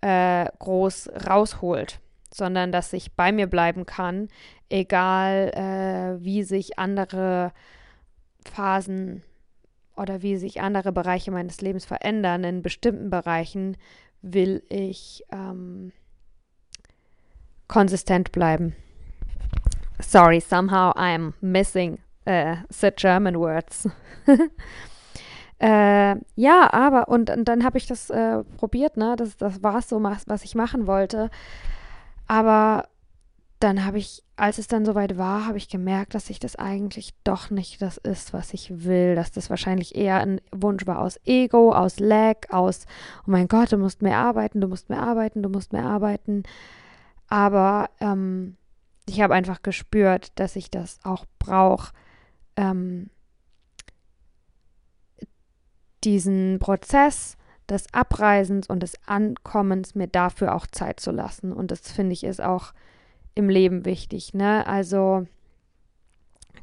äh, 0.00 0.46
groß 0.58 1.10
rausholt, 1.28 2.00
sondern 2.32 2.72
dass 2.72 2.92
ich 2.92 3.14
bei 3.14 3.32
mir 3.32 3.46
bleiben 3.46 3.86
kann, 3.86 4.28
egal 4.68 5.50
äh, 5.54 6.24
wie 6.24 6.42
sich 6.42 6.78
andere 6.78 7.52
Phasen 8.44 9.22
oder 9.96 10.22
wie 10.22 10.36
sich 10.36 10.60
andere 10.60 10.92
Bereiche 10.92 11.30
meines 11.30 11.60
Lebens 11.60 11.86
verändern. 11.86 12.44
In 12.44 12.62
bestimmten 12.62 13.08
Bereichen 13.08 13.76
will 14.20 14.62
ich 14.68 15.24
ähm, 15.32 15.92
konsistent 17.68 18.32
bleiben. 18.32 18.74
Sorry, 19.98 20.40
somehow 20.40 20.92
I'm 20.94 21.32
missing 21.40 21.98
äh, 22.26 22.56
the 22.68 22.90
German 22.94 23.38
words. 23.38 23.88
äh, 25.58 26.16
ja, 26.34 26.72
aber, 26.72 27.08
und, 27.08 27.30
und 27.30 27.46
dann 27.46 27.64
habe 27.64 27.78
ich 27.78 27.86
das 27.86 28.10
äh, 28.10 28.44
probiert, 28.58 28.96
ne? 28.96 29.14
Das, 29.16 29.36
das 29.36 29.62
war 29.62 29.78
es 29.78 29.88
so, 29.88 30.02
was 30.02 30.44
ich 30.44 30.54
machen 30.54 30.86
wollte. 30.86 31.30
Aber 32.26 32.88
dann 33.60 33.86
habe 33.86 33.98
ich, 33.98 34.22
als 34.36 34.58
es 34.58 34.68
dann 34.68 34.84
soweit 34.84 35.16
war, 35.16 35.46
habe 35.46 35.56
ich 35.56 35.68
gemerkt, 35.68 36.14
dass 36.14 36.26
sich 36.26 36.38
das 36.38 36.56
eigentlich 36.56 37.14
doch 37.24 37.50
nicht 37.50 37.80
das 37.80 37.96
ist, 37.96 38.34
was 38.34 38.52
ich 38.52 38.84
will. 38.84 39.14
Dass 39.14 39.32
das 39.32 39.48
wahrscheinlich 39.48 39.94
eher 39.94 40.18
ein 40.18 40.40
Wunsch 40.52 40.86
war 40.86 41.00
aus 41.00 41.18
Ego, 41.24 41.72
aus 41.72 41.98
Lag, 41.98 42.50
aus, 42.50 42.86
oh 43.26 43.30
mein 43.30 43.48
Gott, 43.48 43.72
du 43.72 43.78
musst 43.78 44.02
mehr 44.02 44.18
arbeiten, 44.18 44.60
du 44.60 44.68
musst 44.68 44.90
mehr 44.90 45.02
arbeiten, 45.02 45.42
du 45.42 45.48
musst 45.48 45.72
mehr 45.72 45.84
arbeiten. 45.84 46.42
Aber 47.28 47.88
ähm, 48.00 48.56
ich 49.08 49.20
habe 49.20 49.34
einfach 49.34 49.62
gespürt, 49.62 50.32
dass 50.34 50.56
ich 50.56 50.70
das 50.70 50.98
auch 51.02 51.24
brauche, 51.38 51.92
ähm, 52.56 53.10
diesen 56.04 56.58
Prozess 56.58 57.36
des 57.68 57.92
Abreisens 57.92 58.68
und 58.68 58.82
des 58.82 58.94
Ankommens 59.06 59.94
mir 59.94 60.06
dafür 60.06 60.54
auch 60.54 60.66
Zeit 60.66 61.00
zu 61.00 61.10
lassen. 61.10 61.52
Und 61.52 61.70
das 61.70 61.90
finde 61.90 62.12
ich 62.12 62.24
ist 62.24 62.40
auch 62.40 62.72
im 63.34 63.48
Leben 63.48 63.84
wichtig. 63.84 64.34
Ne? 64.34 64.66
Also 64.66 65.26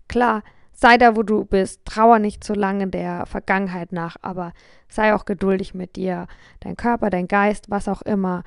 klar, 0.08 0.44
sei 0.72 0.98
da, 0.98 1.16
wo 1.16 1.24
du 1.24 1.46
bist, 1.46 1.86
trauer 1.86 2.20
nicht 2.20 2.44
zu 2.44 2.54
lange 2.54 2.88
der 2.88 3.26
Vergangenheit 3.26 3.92
nach, 3.92 4.16
aber 4.22 4.54
sei 4.88 5.14
auch 5.14 5.26
geduldig 5.26 5.74
mit 5.74 5.96
dir. 5.96 6.28
Dein 6.62 6.78
Körper, 6.78 7.10
dein 7.10 7.28
Geist, 7.28 7.70
was 7.70 7.88
auch 7.88 8.02
immer, 8.02 8.44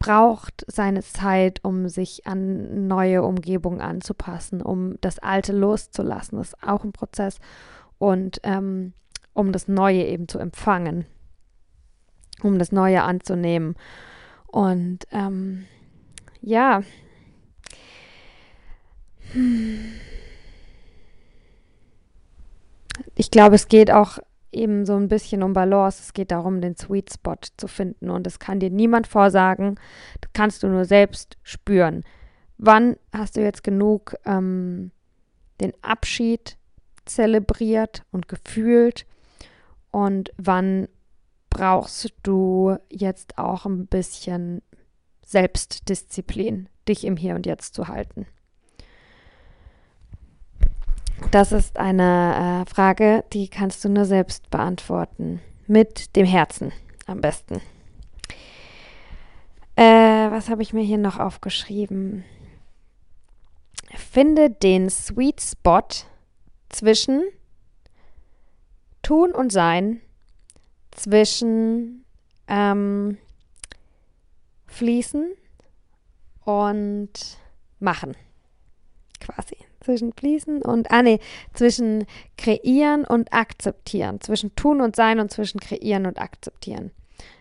braucht 0.00 0.64
seine 0.66 1.02
Zeit, 1.02 1.60
um 1.62 1.88
sich 1.88 2.26
an 2.26 2.88
neue 2.88 3.22
Umgebungen 3.22 3.82
anzupassen, 3.82 4.62
um 4.62 4.98
das 5.02 5.18
Alte 5.18 5.52
loszulassen. 5.52 6.38
Das 6.38 6.48
ist 6.48 6.62
auch 6.66 6.82
ein 6.82 6.92
Prozess. 6.92 7.38
Und 7.98 8.40
ähm, 8.42 8.94
um 9.34 9.52
das 9.52 9.68
Neue 9.68 10.04
eben 10.06 10.26
zu 10.26 10.38
empfangen, 10.38 11.04
um 12.42 12.58
das 12.58 12.72
Neue 12.72 13.02
anzunehmen. 13.02 13.76
Und 14.46 15.06
ähm, 15.12 15.66
ja, 16.40 16.82
ich 23.14 23.30
glaube, 23.30 23.54
es 23.54 23.68
geht 23.68 23.90
auch 23.90 24.18
eben 24.52 24.84
so 24.86 24.96
ein 24.96 25.08
bisschen 25.08 25.42
um 25.42 25.52
Balance. 25.52 26.02
Es 26.02 26.12
geht 26.12 26.30
darum, 26.30 26.60
den 26.60 26.76
Sweet 26.76 27.12
Spot 27.12 27.36
zu 27.56 27.68
finden. 27.68 28.10
Und 28.10 28.26
das 28.26 28.38
kann 28.38 28.60
dir 28.60 28.70
niemand 28.70 29.06
vorsagen. 29.06 29.76
Das 30.20 30.30
kannst 30.32 30.62
du 30.62 30.68
nur 30.68 30.84
selbst 30.84 31.36
spüren. 31.42 32.02
Wann 32.58 32.96
hast 33.12 33.36
du 33.36 33.40
jetzt 33.40 33.64
genug 33.64 34.16
ähm, 34.24 34.90
den 35.60 35.72
Abschied 35.82 36.56
zelebriert 37.04 38.04
und 38.10 38.28
gefühlt? 38.28 39.06
Und 39.90 40.30
wann 40.36 40.88
brauchst 41.48 42.12
du 42.22 42.76
jetzt 42.90 43.38
auch 43.38 43.66
ein 43.66 43.86
bisschen 43.86 44.62
Selbstdisziplin, 45.24 46.68
dich 46.88 47.04
im 47.04 47.16
Hier 47.16 47.34
und 47.34 47.46
Jetzt 47.46 47.74
zu 47.74 47.88
halten? 47.88 48.26
Das 51.30 51.52
ist 51.52 51.78
eine 51.78 52.64
äh, 52.66 52.68
Frage, 52.68 53.22
die 53.32 53.46
kannst 53.46 53.84
du 53.84 53.88
nur 53.88 54.04
selbst 54.04 54.50
beantworten. 54.50 55.40
Mit 55.68 56.16
dem 56.16 56.26
Herzen 56.26 56.72
am 57.06 57.20
besten. 57.20 57.60
Äh, 59.76 59.84
was 60.32 60.48
habe 60.48 60.62
ich 60.62 60.72
mir 60.72 60.82
hier 60.82 60.98
noch 60.98 61.20
aufgeschrieben? 61.20 62.24
Finde 63.94 64.50
den 64.50 64.90
Sweet 64.90 65.40
Spot 65.40 65.86
zwischen 66.68 67.22
Tun 69.02 69.30
und 69.30 69.52
Sein, 69.52 70.00
zwischen 70.90 72.04
ähm, 72.48 73.18
Fließen 74.66 75.30
und 76.44 77.38
Machen. 77.78 78.16
Quasi 79.20 79.69
zwischen 79.80 80.12
Fließen 80.12 80.62
und, 80.62 80.90
ah 80.90 81.02
nee, 81.02 81.18
zwischen 81.54 82.06
kreieren 82.36 83.04
und 83.04 83.32
akzeptieren, 83.32 84.20
zwischen 84.20 84.54
tun 84.56 84.80
und 84.80 84.96
sein 84.96 85.20
und 85.20 85.30
zwischen 85.30 85.60
kreieren 85.60 86.06
und 86.06 86.20
akzeptieren. 86.20 86.90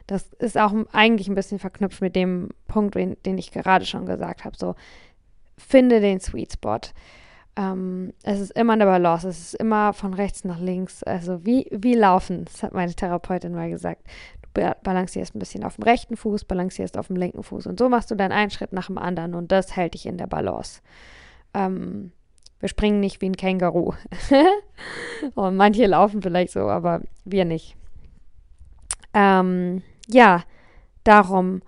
Das 0.08 0.28
ist 0.40 0.58
auch 0.58 0.74
eigentlich 0.92 1.28
ein 1.28 1.36
bisschen 1.36 1.60
verknüpft 1.60 2.02
mit 2.02 2.16
dem 2.16 2.50
Punkt, 2.68 2.96
den, 2.96 3.16
den 3.26 3.38
ich 3.38 3.52
gerade 3.52 3.86
schon 3.86 4.06
gesagt 4.06 4.44
habe. 4.44 4.58
So, 4.58 4.76
finde 5.58 6.00
den 6.00 6.20
Sweet 6.20 6.54
Spot. 6.54 6.80
Ähm, 7.56 8.14
es 8.24 8.40
ist 8.40 8.52
immer 8.52 8.74
eine 8.74 8.86
Balance, 8.86 9.28
es 9.28 9.40
ist 9.40 9.54
immer 9.56 9.94
von 9.94 10.14
rechts 10.14 10.44
nach 10.46 10.60
links. 10.60 11.04
Also 11.04 11.46
wie, 11.46 11.68
wie 11.72 11.94
laufen, 11.94 12.46
das 12.46 12.64
hat 12.64 12.74
meine 12.74 12.94
Therapeutin 12.94 13.54
mal 13.54 13.70
gesagt. 13.70 14.02
Du 14.42 14.76
balancierst 14.84 15.36
ein 15.36 15.40
bisschen 15.40 15.64
auf 15.64 15.76
dem 15.76 15.84
rechten 15.84 16.18
Fuß, 16.18 16.46
balancierst 16.46 16.98
auf 16.98 17.08
dem 17.08 17.16
linken 17.16 17.44
Fuß. 17.44 17.68
Und 17.68 17.78
so 17.78 17.88
machst 17.88 18.10
du 18.10 18.16
dann 18.16 18.32
einen 18.32 18.50
Schritt 18.50 18.74
nach 18.74 18.88
dem 18.88 18.98
anderen 18.98 19.36
und 19.36 19.52
das 19.52 19.76
hält 19.76 19.94
dich 19.94 20.06
in 20.06 20.18
der 20.18 20.28
Balance. 20.28 20.82
Ähm, 21.54 22.14
wir 22.60 22.70
springen 22.70 23.00
nicht 23.00 23.22
wie 23.22 23.30
ein 23.30 23.38
Känguru. 23.38 23.94
Und 25.36 25.56
manche 25.56 25.86
laufen 25.86 26.22
vielleicht 26.22 26.52
so, 26.52 26.70
aber 26.70 27.02
wir 27.26 27.46
nicht. 27.46 27.76
Ähm, 29.14 29.82
ja, 30.08 30.44
darum 31.04 31.62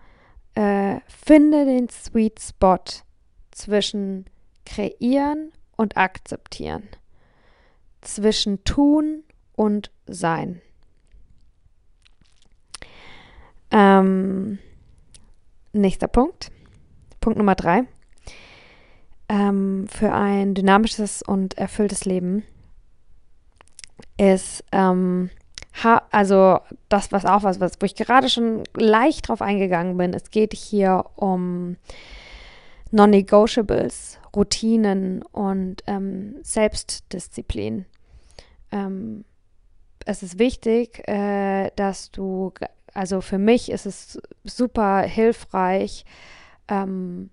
äh, 0.56 1.00
finde 1.08 1.66
den 1.66 1.90
Sweet 1.90 2.40
Spot 2.40 2.78
zwischen 3.52 4.26
kreieren 4.66 5.52
und 5.76 5.98
akzeptieren, 5.98 6.88
zwischen 8.02 8.64
tun 8.64 9.24
und 9.54 9.92
sein. 10.06 10.62
Ähm, 13.72 14.60
nächster 15.74 16.08
Punkt. 16.08 16.52
Punkt 17.20 17.38
Nummer 17.38 17.56
drei. 17.56 17.86
Ähm, 19.32 19.88
für 19.88 20.12
ein 20.12 20.56
dynamisches 20.56 21.22
und 21.22 21.58
erfülltes 21.58 22.04
Leben 22.04 22.44
ist, 24.18 24.62
ähm, 24.74 25.30
also 26.12 26.60
das, 26.90 27.14
was 27.14 27.26
auch 27.26 27.44
was, 27.44 27.62
was, 27.62 27.80
wo 27.80 27.86
ich 27.86 27.96
gerade 27.96 28.28
schon 28.30 28.64
leicht 28.76 29.30
drauf 29.30 29.42
eingegangen 29.42 29.96
bin. 29.96 30.14
Es 30.14 30.32
geht 30.32 30.54
hier 30.54 31.06
um 31.16 31.78
Non-Negotiables, 32.92 34.20
Routinen 34.36 35.24
und 35.32 35.82
ähm, 35.88 36.36
Selbstdisziplin. 36.42 37.86
Ähm, 38.74 39.24
es 40.06 40.24
ist 40.24 40.40
wichtig, 40.40 41.08
äh, 41.08 41.72
dass 41.78 42.12
du, 42.12 42.52
also 42.94 43.22
für 43.22 43.38
mich 43.38 43.72
ist 43.72 43.86
es 43.86 44.22
super 44.44 45.04
hilfreich, 45.04 46.04
ähm, 46.68 47.30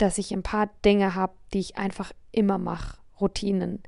dass 0.00 0.18
ich 0.18 0.32
ein 0.32 0.42
paar 0.42 0.70
Dinge 0.84 1.14
habe, 1.14 1.34
die 1.52 1.60
ich 1.60 1.76
einfach 1.76 2.12
immer 2.32 2.58
mache, 2.58 2.98
Routinen, 3.20 3.82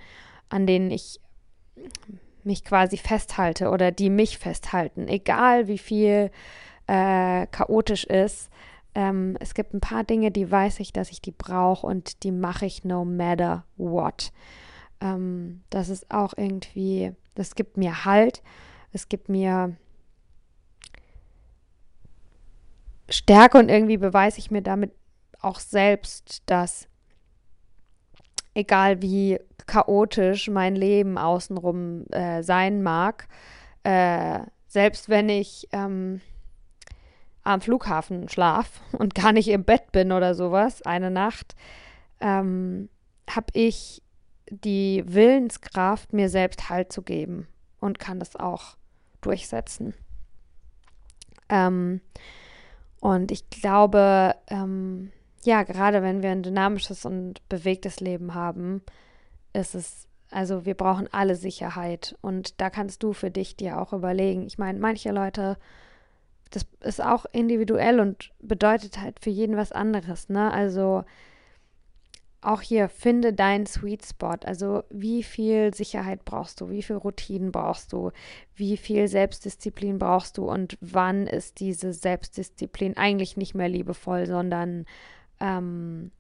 an 0.49 0.67
denen 0.67 0.91
ich 0.91 1.21
mich 2.45 2.65
quasi 2.65 2.97
festhalte 2.97 3.71
oder 3.71 3.91
die 3.93 4.11
mich 4.11 4.39
festhalten, 4.39 5.09
egal 5.09 5.69
wie 5.69 5.79
viel 5.79 6.31
äh, 6.87 7.47
chaotisch 7.47 8.05
ist. 8.05 8.51
Ähm, 8.95 9.37
es 9.41 9.55
gibt 9.55 9.73
ein 9.73 9.81
paar 9.81 10.05
Dinge, 10.05 10.31
die 10.31 10.51
weiß 10.51 10.81
ich, 10.81 10.93
dass 10.93 11.11
ich 11.11 11.23
die 11.23 11.31
brauche 11.31 11.87
und 11.87 12.25
die 12.25 12.33
mache 12.33 12.67
ich 12.67 12.85
no 12.85 13.05
matter 13.05 13.65
what. 13.77 14.33
Ähm, 15.01 15.63
das 15.71 15.89
ist 15.89 16.11
auch 16.11 16.35
irgendwie, 16.37 17.13
das 17.35 17.55
gibt 17.55 17.77
mir 17.77 18.05
Halt, 18.05 18.43
es 18.93 19.09
gibt 19.09 19.29
mir 19.29 19.77
Stärke 23.09 23.59
und 23.59 23.69
irgendwie 23.69 23.97
beweise 23.97 24.39
ich 24.39 24.51
mir 24.51 24.63
damit 24.63 24.93
auch 25.43 25.61
selbst, 25.61 26.43
dass 26.47 26.89
egal 28.55 29.03
wie 29.03 29.39
chaotisch 29.67 30.49
mein 30.49 30.75
Leben 30.75 31.19
außenrum 31.19 32.07
äh, 32.11 32.43
sein 32.43 32.83
mag, 32.83 33.29
äh, 33.85 34.41
selbst 34.67 35.09
wenn 35.09 35.29
ich 35.29 35.69
ähm, 35.73 36.21
am 37.43 37.61
Flughafen 37.61 38.29
schlaf 38.29 38.81
und 38.93 39.15
gar 39.15 39.33
nicht 39.33 39.49
im 39.49 39.65
Bett 39.65 39.93
bin 39.93 40.13
oder 40.13 40.35
sowas, 40.35 40.83
eine 40.83 41.11
Nacht, 41.11 41.55
ähm, 42.21 42.89
habe 43.29 43.47
ich 43.53 44.03
die 44.49 45.03
Willenskraft, 45.07 46.13
mir 46.13 46.29
selbst 46.29 46.69
Halt 46.69 46.93
zu 46.93 47.03
geben 47.03 47.49
und 47.81 47.99
kann 47.99 48.19
das 48.19 48.37
auch 48.37 48.77
durchsetzen. 49.23 49.95
Ähm, 51.49 52.01
und 53.01 53.33
ich 53.33 53.49
glaube, 53.51 54.35
ähm, 54.49 55.11
ja, 55.45 55.63
gerade 55.63 56.03
wenn 56.03 56.23
wir 56.23 56.31
ein 56.31 56.43
dynamisches 56.43 57.05
und 57.05 57.47
bewegtes 57.49 58.01
Leben 58.01 58.35
haben, 58.35 58.83
ist 59.53 59.75
es, 59.75 60.07
also 60.31 60.65
wir 60.65 60.75
brauchen 60.75 61.09
alle 61.13 61.37
Sicherheit. 61.37 62.17
Und 62.21 62.61
da 62.61 62.71
kannst 62.71 63.03
du 63.03 63.13
für 63.13 63.31
dich 63.31 63.57
dir 63.57 63.81
auch 63.81 63.93
überlegen. 63.93 64.47
Ich 64.47 64.59
meine, 64.59 64.79
manche 64.79 65.11
Leute, 65.11 65.57
das 66.51 66.67
ist 66.81 67.03
auch 67.03 67.27
individuell 67.33 68.01
und 68.01 68.31
bedeutet 68.41 69.01
halt 69.01 69.21
für 69.21 69.31
jeden 69.31 69.57
was 69.57 69.73
anderes, 69.73 70.29
ne? 70.29 70.53
Also 70.53 71.05
auch 72.43 72.61
hier 72.61 72.89
finde 72.89 73.33
deinen 73.33 73.67
Sweet 73.67 74.05
Spot. 74.05 74.37
Also 74.45 74.83
wie 74.91 75.23
viel 75.23 75.73
Sicherheit 75.73 76.25
brauchst 76.25 76.61
du, 76.61 76.71
wie 76.71 76.83
viel 76.83 76.97
Routinen 76.97 77.53
brauchst 77.53 77.93
du, 77.93 78.11
wie 78.57 78.77
viel 78.77 79.07
Selbstdisziplin 79.07 79.99
brauchst 79.99 80.39
du 80.39 80.51
und 80.51 80.77
wann 80.81 81.27
ist 81.29 81.61
diese 81.61 81.93
Selbstdisziplin 81.93 82.97
eigentlich 82.97 83.37
nicht 83.37 83.55
mehr 83.55 83.69
liebevoll, 83.69 84.27
sondern 84.27 84.87
ähm, 85.43 86.13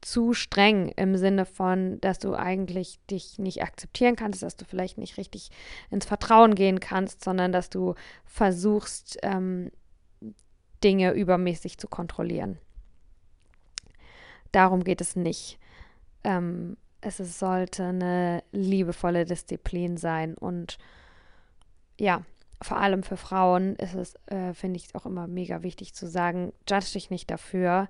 zu 0.00 0.32
streng 0.32 0.88
im 0.96 1.16
Sinne 1.16 1.44
von, 1.44 2.00
dass 2.00 2.18
du 2.18 2.34
eigentlich 2.34 2.98
dich 3.10 3.38
nicht 3.38 3.62
akzeptieren 3.62 4.16
kannst, 4.16 4.42
dass 4.42 4.56
du 4.56 4.64
vielleicht 4.64 4.96
nicht 4.96 5.18
richtig 5.18 5.50
ins 5.90 6.06
Vertrauen 6.06 6.54
gehen 6.54 6.80
kannst, 6.80 7.22
sondern 7.22 7.52
dass 7.52 7.68
du 7.68 7.94
versuchst, 8.24 9.18
ähm, 9.22 9.70
Dinge 10.82 11.12
übermäßig 11.12 11.76
zu 11.76 11.86
kontrollieren. 11.86 12.58
Darum 14.52 14.82
geht 14.82 15.02
es 15.02 15.14
nicht. 15.16 15.58
Ähm, 16.24 16.78
es 17.02 17.18
sollte 17.38 17.84
eine 17.84 18.42
liebevolle 18.52 19.26
Disziplin 19.26 19.98
sein 19.98 20.34
und 20.34 20.78
ja, 21.98 22.24
vor 22.62 22.78
allem 22.78 23.02
für 23.02 23.16
Frauen 23.16 23.76
ist 23.76 23.94
es, 23.94 24.14
äh, 24.26 24.54
finde 24.54 24.78
ich, 24.78 24.94
auch 24.94 25.06
immer 25.06 25.26
mega 25.26 25.62
wichtig 25.62 25.94
zu 25.94 26.06
sagen, 26.06 26.52
judge 26.68 26.92
dich 26.94 27.10
nicht 27.10 27.30
dafür, 27.30 27.88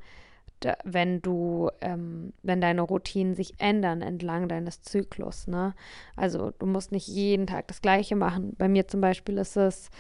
wenn 0.85 1.23
du, 1.23 1.71
ähm, 1.81 2.33
wenn 2.43 2.61
deine 2.61 2.83
Routinen 2.83 3.35
sich 3.35 3.55
ändern 3.59 4.03
entlang 4.03 4.49
deines 4.49 4.83
Zyklus. 4.83 5.47
Ne? 5.47 5.75
Also 6.17 6.53
du 6.59 6.67
musst 6.67 6.93
nicht 6.93 7.09
jeden 7.09 7.47
Tag 7.47 7.69
das 7.69 7.83
Gleiche 7.83 8.17
machen. 8.17 8.55
Bei 8.59 8.69
mir 8.69 8.89
zum 8.89 9.01
Beispiel 9.01 9.39
ist 9.39 9.57
es, 9.57 9.91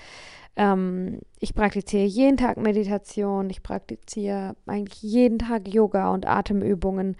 ähm, 0.56 1.20
ich 1.38 1.54
praktiziere 1.54 2.04
jeden 2.04 2.36
Tag 2.36 2.56
Meditation, 2.56 3.48
ich 3.50 3.62
praktiziere 3.62 4.56
eigentlich 4.66 5.02
jeden 5.02 5.38
Tag 5.38 5.68
Yoga 5.68 6.12
und 6.12 6.26
Atemübungen, 6.26 7.16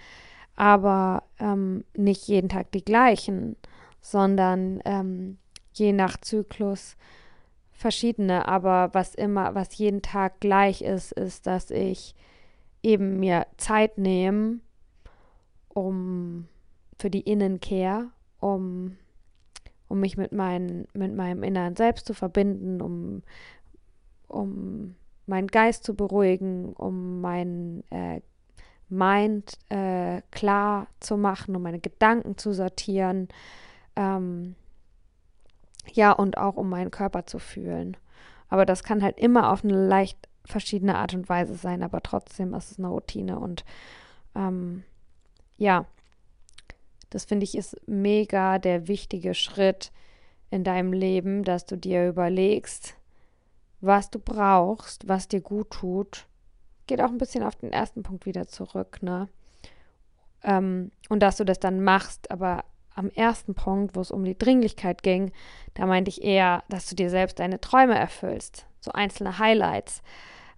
aber 0.57 1.23
ähm, 1.39 1.85
nicht 1.97 2.27
jeden 2.29 2.49
Tag 2.49 2.73
die 2.73 2.85
gleichen, 2.85 3.57
sondern 4.01 4.81
ähm, 4.85 5.39
je 5.73 5.93
nach 5.93 6.19
Zyklus 6.19 6.97
verschiedene. 7.71 8.47
Aber 8.47 8.91
was 8.93 9.15
immer, 9.15 9.55
was 9.55 9.79
jeden 9.79 10.03
Tag 10.03 10.41
gleich 10.41 10.83
ist, 10.83 11.13
ist, 11.13 11.47
dass 11.47 11.71
ich 11.71 12.15
eben 12.83 13.21
mir 13.21 13.47
Zeit 13.57 13.99
nehmen, 13.99 14.63
um 15.69 16.49
für 16.99 17.11
die 17.11 17.21
Innenkehr, 17.21 18.11
um, 18.39 18.97
um 19.89 20.01
mich 20.01 20.17
mit, 20.17 20.33
mein, 20.33 20.87
mit 20.93 21.15
meinem 21.15 21.43
inneren 21.43 21.77
Selbst 21.77 22.07
zu 22.07 22.15
verbinden, 22.15 22.81
um, 22.81 23.23
um 24.29 24.95
meinen 25.27 25.49
Geist 25.49 25.85
zu 25.85 25.95
beruhigen, 25.95 26.73
um 26.75 27.21
mein 27.21 27.85
äh, 27.91 28.21
Mind 28.89 29.57
äh, 29.69 30.21
klar 30.33 30.89
zu 30.99 31.17
machen, 31.17 31.55
um 31.55 31.63
meine 31.63 31.79
Gedanken 31.79 32.37
zu 32.37 32.53
sortieren. 32.53 33.29
Ähm, 33.97 34.57
ja, 35.93 36.13
und 36.13 36.37
auch 36.37 36.57
um 36.57 36.69
meinen 36.69 36.91
Körper 36.91 37.27
zu 37.27 37.39
fühlen. 37.39 37.97
Aber 38.49 38.67
das 38.67 38.83
kann 38.83 39.03
halt 39.03 39.19
immer 39.19 39.53
auf 39.53 39.65
eine 39.65 39.87
leicht 39.87 40.29
verschiedene 40.45 40.97
Art 40.97 41.15
und 41.15 41.29
Weise 41.29 41.55
sein, 41.55 41.83
aber 41.83 42.03
trotzdem 42.03 42.55
ist 42.55 42.73
es 42.73 42.79
eine 42.79 42.89
Routine 42.89 43.39
und 43.39 43.65
ähm, 44.35 44.85
ja, 45.57 45.87
das 47.11 47.25
finde 47.25 47.45
ich 47.45 47.57
ist 47.57 47.77
mega 47.87 48.59
der 48.59 48.89
wichtige 48.89 49.35
Schritt 49.35 49.93
in 50.51 50.65
deinem 50.65 50.93
Leben, 50.93 51.45
dass 51.45 51.67
du 51.67 51.77
dir 51.77 52.09
überlegst, 52.09 52.97
was 53.81 54.11
du 54.11 54.19
brauchst, 54.19 55.09
was 55.09 55.29
dir 55.29 55.41
gut 55.41 55.71
tut. 55.71 56.27
Geht 56.87 57.01
auch 57.01 57.11
ein 57.11 57.19
bisschen 57.19 57.43
auf 57.43 57.57
den 57.57 57.73
ersten 57.73 58.03
Punkt 58.03 58.27
wieder 58.27 58.47
zurück, 58.47 59.03
ne? 59.03 59.29
Ähm, 60.43 60.91
und 61.09 61.23
dass 61.23 61.37
du 61.37 61.45
das 61.45 61.61
dann 61.61 61.83
machst, 61.83 62.31
aber 62.31 62.65
am 62.95 63.11
ersten 63.11 63.55
Punkt, 63.55 63.95
wo 63.95 64.01
es 64.01 64.11
um 64.11 64.25
die 64.25 64.37
Dringlichkeit 64.37 65.03
ging, 65.03 65.33
da 65.75 65.87
meinte 65.87 66.09
ich 66.09 66.23
eher, 66.23 66.65
dass 66.69 66.89
du 66.89 66.95
dir 66.95 67.11
selbst 67.11 67.39
deine 67.39 67.61
Träume 67.61 67.97
erfüllst, 67.99 68.67
so 68.81 68.93
einzelne 68.93 69.39
Highlights. 69.39 70.03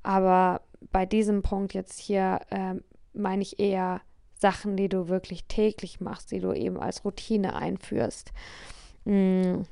Aber 0.03 0.63
bei 0.91 1.07
diesem 1.07 1.43
Punkt 1.43 1.75
jetzt 1.75 1.99
hier 1.99 2.41
äh, 2.51 2.75
meine 3.13 3.43
ich 3.43 3.61
eher 3.61 4.01
Sachen, 4.39 4.77
die 4.77 4.89
du 4.89 5.09
wirklich 5.09 5.45
täglich 5.45 6.01
machst, 6.01 6.33
die 6.33 6.41
du 6.41 6.53
eben 6.53 6.79
als 6.79 7.05
Routine 7.05 7.55
einführst. 7.55 8.33
Mm. 9.05 9.63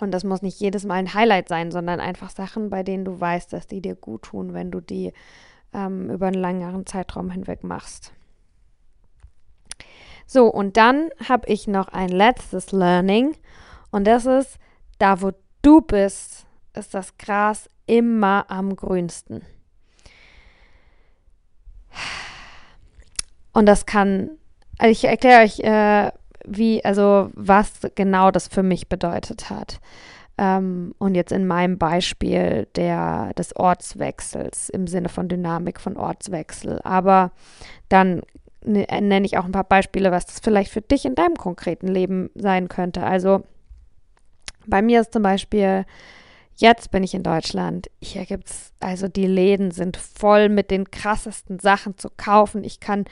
Und 0.00 0.12
das 0.12 0.22
muss 0.22 0.42
nicht 0.42 0.60
jedes 0.60 0.84
Mal 0.84 0.94
ein 0.94 1.12
Highlight 1.12 1.48
sein, 1.48 1.72
sondern 1.72 1.98
einfach 1.98 2.30
Sachen, 2.30 2.70
bei 2.70 2.84
denen 2.84 3.04
du 3.04 3.20
weißt, 3.20 3.52
dass 3.52 3.66
die 3.66 3.82
dir 3.82 3.96
gut 3.96 4.22
tun, 4.22 4.54
wenn 4.54 4.70
du 4.70 4.80
die 4.80 5.12
ähm, 5.74 6.08
über 6.08 6.28
einen 6.28 6.40
längeren 6.40 6.86
Zeitraum 6.86 7.30
hinweg 7.30 7.64
machst. 7.64 8.12
So, 10.26 10.46
und 10.46 10.76
dann 10.76 11.08
habe 11.28 11.48
ich 11.48 11.66
noch 11.66 11.88
ein 11.88 12.10
letztes 12.10 12.70
Learning. 12.70 13.36
Und 13.90 14.06
das 14.06 14.24
ist, 14.26 14.58
da 14.98 15.20
wo 15.20 15.32
du 15.62 15.80
bist, 15.80 16.46
ist 16.78 16.94
das 16.94 17.18
Gras 17.18 17.68
immer 17.86 18.46
am 18.48 18.76
grünsten. 18.76 19.42
Und 23.52 23.66
das 23.66 23.86
kann, 23.86 24.30
also 24.78 24.92
ich 24.92 25.04
erkläre 25.04 25.42
euch, 25.42 25.60
äh, 25.60 26.12
wie, 26.46 26.84
also 26.84 27.30
was 27.34 27.72
genau 27.94 28.30
das 28.30 28.48
für 28.48 28.62
mich 28.62 28.88
bedeutet 28.88 29.50
hat. 29.50 29.80
Ähm, 30.38 30.94
und 30.98 31.16
jetzt 31.16 31.32
in 31.32 31.46
meinem 31.46 31.78
Beispiel 31.78 32.68
der, 32.76 33.34
des 33.34 33.56
Ortswechsels 33.56 34.68
im 34.68 34.86
Sinne 34.86 35.08
von 35.08 35.28
Dynamik 35.28 35.80
von 35.80 35.96
Ortswechsel. 35.96 36.80
Aber 36.84 37.32
dann 37.88 38.22
nenne 38.64 39.26
ich 39.26 39.38
auch 39.38 39.44
ein 39.44 39.52
paar 39.52 39.64
Beispiele, 39.64 40.10
was 40.10 40.26
das 40.26 40.40
vielleicht 40.40 40.70
für 40.70 40.80
dich 40.80 41.04
in 41.04 41.14
deinem 41.14 41.36
konkreten 41.36 41.88
Leben 41.88 42.30
sein 42.34 42.68
könnte. 42.68 43.02
Also 43.02 43.42
bei 44.66 44.82
mir 44.82 45.00
ist 45.00 45.12
zum 45.12 45.22
Beispiel 45.22 45.84
Jetzt 46.60 46.90
bin 46.90 47.04
ich 47.04 47.14
in 47.14 47.22
Deutschland. 47.22 47.88
Hier 48.02 48.24
gibt 48.24 48.50
es, 48.50 48.72
also 48.80 49.06
die 49.06 49.28
Läden 49.28 49.70
sind 49.70 49.96
voll 49.96 50.48
mit 50.48 50.72
den 50.72 50.90
krassesten 50.90 51.60
Sachen 51.60 51.96
zu 51.98 52.08
kaufen. 52.16 52.64
Ich 52.64 52.80
kann 52.80 53.04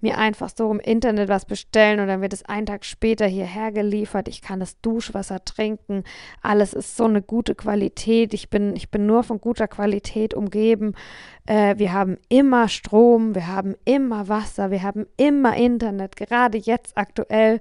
mir 0.00 0.18
einfach 0.18 0.50
so 0.56 0.70
im 0.70 0.78
Internet 0.78 1.28
was 1.28 1.44
bestellen 1.44 1.98
und 1.98 2.06
dann 2.06 2.20
wird 2.20 2.32
es 2.32 2.44
einen 2.44 2.66
Tag 2.66 2.84
später 2.84 3.26
hierher 3.26 3.72
geliefert. 3.72 4.28
Ich 4.28 4.40
kann 4.40 4.60
das 4.60 4.80
Duschwasser 4.82 5.44
trinken. 5.44 6.04
Alles 6.42 6.74
ist 6.74 6.96
so 6.96 7.06
eine 7.06 7.22
gute 7.22 7.56
Qualität. 7.56 8.34
Ich 8.34 8.50
bin, 8.50 8.76
ich 8.76 8.88
bin 8.88 9.04
nur 9.04 9.24
von 9.24 9.40
guter 9.40 9.66
Qualität 9.66 10.32
umgeben. 10.32 10.94
Äh, 11.46 11.78
wir 11.78 11.92
haben 11.92 12.18
immer 12.28 12.68
Strom, 12.68 13.34
wir 13.34 13.48
haben 13.48 13.74
immer 13.84 14.28
Wasser, 14.28 14.70
wir 14.70 14.84
haben 14.84 15.06
immer 15.16 15.56
Internet. 15.56 16.14
Gerade 16.14 16.56
jetzt 16.56 16.96
aktuell 16.96 17.60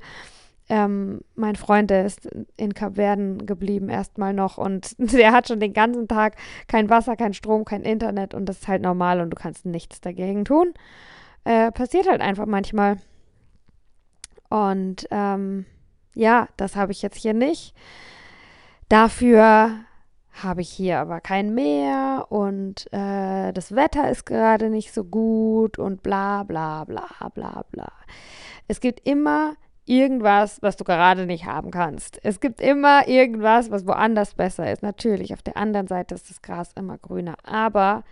ähm, 0.72 1.20
mein 1.36 1.58
Freund, 1.58 1.90
der 1.90 2.06
ist 2.06 2.30
in 2.56 2.74
Kapverden 2.74 3.46
geblieben 3.46 3.90
erstmal 3.90 4.34
noch 4.34 4.58
und 4.58 4.96
der 5.14 5.34
hat 5.34 5.50
schon 5.50 5.60
den 5.60 5.74
ganzen 5.74 6.08
Tag 6.08 6.38
kein 6.70 6.90
Wasser, 6.90 7.18
kein 7.18 7.34
Strom, 7.34 7.66
kein 7.66 7.82
Internet 7.84 8.34
und 8.34 8.46
das 8.46 8.60
ist 8.60 8.68
halt 8.70 8.82
normal 8.82 9.20
und 9.20 9.32
du 9.32 9.36
kannst 9.36 9.66
nichts 9.66 10.00
dagegen 10.00 10.46
tun. 10.46 10.74
Äh, 11.44 11.74
passiert 11.74 12.10
halt 12.10 12.22
einfach 12.22 12.46
manchmal. 12.46 13.00
Und 14.50 15.08
ähm, 15.12 15.66
ja, 16.16 16.48
das 16.56 16.78
habe 16.78 16.94
ich 16.94 17.02
jetzt 17.02 17.18
hier 17.18 17.34
nicht. 17.34 17.76
Dafür 18.88 19.72
habe 20.32 20.62
ich 20.62 20.70
hier 20.70 21.00
aber 21.00 21.20
kein 21.20 21.54
Meer 21.54 22.28
und 22.30 22.88
äh, 22.94 23.52
das 23.52 23.76
Wetter 23.76 24.10
ist 24.10 24.26
gerade 24.26 24.70
nicht 24.70 24.94
so 24.94 25.04
gut 25.04 25.78
und 25.78 26.02
bla 26.02 26.44
bla 26.44 26.86
bla 26.86 27.10
bla 27.34 27.66
bla. 27.72 27.92
Es 28.70 28.80
gibt 28.80 29.06
immer 29.06 29.56
irgendwas, 29.86 30.62
was 30.62 30.78
du 30.78 30.84
gerade 30.84 31.26
nicht 31.26 31.46
haben 31.46 31.72
kannst. 31.72 32.20
Es 32.24 32.40
gibt 32.40 32.62
immer 32.62 33.08
irgendwas, 33.08 33.72
was 33.72 33.88
woanders 33.88 34.36
besser 34.36 34.72
ist. 34.72 34.84
Natürlich, 34.84 35.34
auf 35.34 35.42
der 35.42 35.58
anderen 35.58 35.88
Seite 35.88 36.16
ist 36.16 36.30
das 36.30 36.42
Gras 36.42 36.72
immer 36.76 36.98
grüner. 36.98 37.36
Aber, 37.44 38.04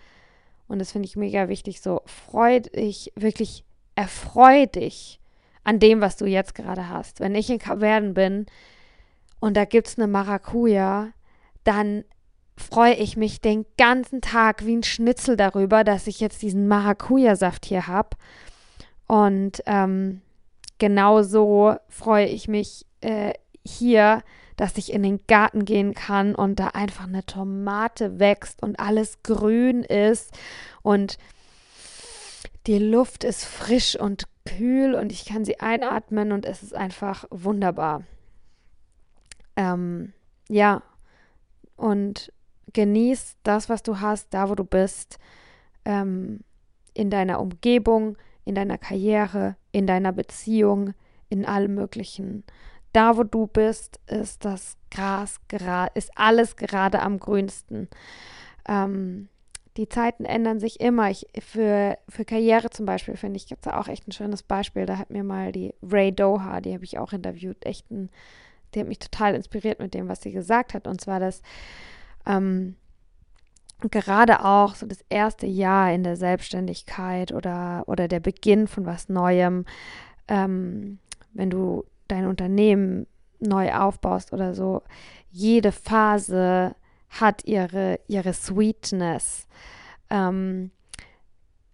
und 0.68 0.80
das 0.80 0.92
finde 0.92 1.08
ich 1.08 1.16
mega 1.16 1.48
wichtig, 1.48 1.82
so 1.82 2.02
freu 2.06 2.60
dich, 2.60 3.14
wirklich 3.16 3.64
erfreu 3.96 4.66
dich 4.66 5.20
an 5.64 5.80
dem, 5.80 6.02
was 6.02 6.18
du 6.18 6.26
jetzt 6.26 6.56
gerade 6.56 6.90
hast. 6.90 7.20
Wenn 7.20 7.36
ich 7.36 7.50
in 7.50 7.60
Kapverden 7.60 8.14
bin 8.14 8.48
und 9.40 9.56
da 9.56 9.66
gibt 9.66 9.88
es 9.88 9.98
eine 9.98 10.08
Maracuja, 10.08 11.10
dann 11.64 12.04
freue 12.58 12.96
ich 12.96 13.16
mich 13.16 13.42
den 13.42 13.66
ganzen 13.78 14.22
Tag 14.22 14.66
wie 14.66 14.76
ein 14.76 14.84
Schnitzel 14.84 15.38
darüber, 15.38 15.84
dass 15.84 16.08
ich 16.08 16.20
jetzt 16.20 16.42
diesen 16.42 16.68
Maracuja-Saft 16.68 17.66
hier 17.66 17.88
habe. 17.88 18.18
Und 19.08 19.64
ähm, 19.66 20.22
genauso 20.80 21.76
freue 21.88 22.26
ich 22.26 22.48
mich 22.48 22.86
äh, 23.02 23.34
hier, 23.66 24.24
dass 24.56 24.78
ich 24.78 24.92
in 24.92 25.04
den 25.04 25.20
Garten 25.28 25.64
gehen 25.64 25.94
kann 25.94 26.36
und 26.36 26.60
da 26.60 26.68
einfach 26.70 27.06
eine 27.06 27.26
Tomate 27.26 28.20
wächst 28.20 28.62
und 28.64 28.80
alles 28.80 29.22
grün 29.24 29.84
ist 29.84 30.38
und 30.82 31.18
die 32.68 32.80
Luft 32.80 33.24
ist 33.24 33.46
frisch 33.46 33.98
und 33.98 34.28
kühl 34.46 34.96
und 34.96 35.12
ich 35.12 35.26
kann 35.26 35.46
sie 35.46 35.60
einatmen 35.60 36.32
und 36.32 36.46
es 36.46 36.64
ist 36.64 36.76
einfach 36.76 37.26
wunderbar. 37.30 38.04
Ähm, 39.56 40.14
ja, 40.50 40.84
und 41.76 42.34
genieß 42.74 43.38
das, 43.44 43.70
was 43.70 43.84
du 43.84 44.00
hast, 44.00 44.34
da 44.34 44.50
wo 44.50 44.56
du 44.56 44.66
bist, 44.66 45.20
ähm, 45.86 46.42
in 46.94 47.10
deiner 47.10 47.40
Umgebung, 47.40 48.18
in 48.50 48.56
deiner 48.56 48.80
Karriere, 48.80 49.56
in 49.72 49.86
deiner 49.86 50.12
Beziehung, 50.12 50.96
in 51.30 51.46
allem 51.46 51.76
Möglichen. 51.76 52.44
Da, 52.94 53.16
wo 53.16 53.24
du 53.24 53.46
bist, 53.46 54.00
ist 54.08 54.44
das 54.44 54.76
Gras 54.90 55.40
gerade, 55.48 55.92
ist 55.94 56.12
alles 56.16 56.56
gerade 56.56 57.02
am 57.02 57.20
grünsten. 57.20 57.88
Ähm, 58.68 59.30
die 59.78 59.88
Zeiten 59.88 60.26
ändern 60.26 60.60
sich 60.60 60.80
immer. 60.80 61.12
Ich, 61.12 61.28
für, 61.40 62.00
für 62.10 62.26
Karriere 62.26 62.72
zum 62.72 62.88
Beispiel 62.88 63.16
finde 63.16 63.38
ich 63.38 63.52
jetzt 63.52 63.68
auch 63.68 63.88
echt 63.88 64.08
ein 64.08 64.12
schönes 64.14 64.42
Beispiel. 64.42 64.88
Da 64.88 64.98
hat 64.98 65.12
mir 65.12 65.24
mal 65.24 65.52
die 65.52 65.76
Ray 65.84 66.12
Doha, 66.12 66.60
die 66.60 66.74
habe 66.74 66.84
ich 66.84 66.98
auch 66.98 67.14
interviewt, 67.14 67.64
echt 67.68 67.92
ein, 67.92 68.10
die 68.74 68.80
hat 68.80 68.88
mich 68.88 69.00
total 69.00 69.36
inspiriert 69.36 69.80
mit 69.80 69.94
dem, 69.94 70.08
was 70.08 70.22
sie 70.24 70.32
gesagt 70.32 70.74
hat. 70.74 70.88
Und 70.88 71.00
zwar, 71.00 71.20
dass 71.20 71.44
ähm, 72.26 72.76
gerade 73.82 74.44
auch 74.44 74.76
so 74.76 74.86
das 74.86 75.00
erste 75.10 75.48
Jahr 75.48 75.92
in 75.94 76.04
der 76.04 76.16
Selbstständigkeit 76.16 77.32
oder, 77.32 77.84
oder 77.88 78.08
der 78.08 78.20
Beginn 78.20 78.68
von 78.68 78.86
was 78.86 79.10
Neuem, 79.10 79.66
ähm, 80.28 81.00
wenn 81.34 81.50
du 81.50 81.86
dein 82.08 82.26
Unternehmen 82.26 83.08
neu 83.40 83.74
aufbaust 83.74 84.34
oder 84.34 84.54
so, 84.54 84.82
jede 85.32 85.72
Phase 85.72 86.76
hat 87.10 87.46
ihre, 87.46 88.00
ihre 88.08 88.34
Sweetness. 88.34 89.48
Ähm, 90.10 90.72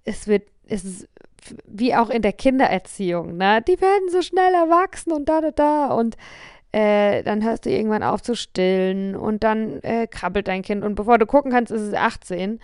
es 0.04 0.28
wird, 0.28 0.48
es 0.68 0.84
ist 0.84 1.10
wie 1.66 1.96
auch 1.96 2.10
in 2.10 2.22
der 2.22 2.34
Kindererziehung, 2.34 3.38
ne? 3.38 3.62
Die 3.68 3.80
werden 3.80 4.10
so 4.10 4.22
schnell 4.22 4.54
erwachsen 4.54 5.12
und 5.12 5.30
da, 5.30 5.42
da, 5.42 5.52
da. 5.52 5.88
Und 5.88 6.18
äh, 6.76 7.24
dann 7.24 7.42
hörst 7.42 7.66
du 7.66 7.70
irgendwann 7.70 8.04
auf 8.04 8.22
zu 8.22 8.36
stillen 8.36 9.16
und 9.16 9.44
dann 9.46 9.82
äh, 9.82 10.08
krabbelt 10.08 10.50
dein 10.50 10.62
Kind 10.62 10.84
und 10.84 10.96
bevor 10.96 11.18
du 11.18 11.26
gucken 11.26 11.50
kannst, 11.50 11.72
ist 11.72 11.82
es 11.82 11.94
18. 11.94 12.60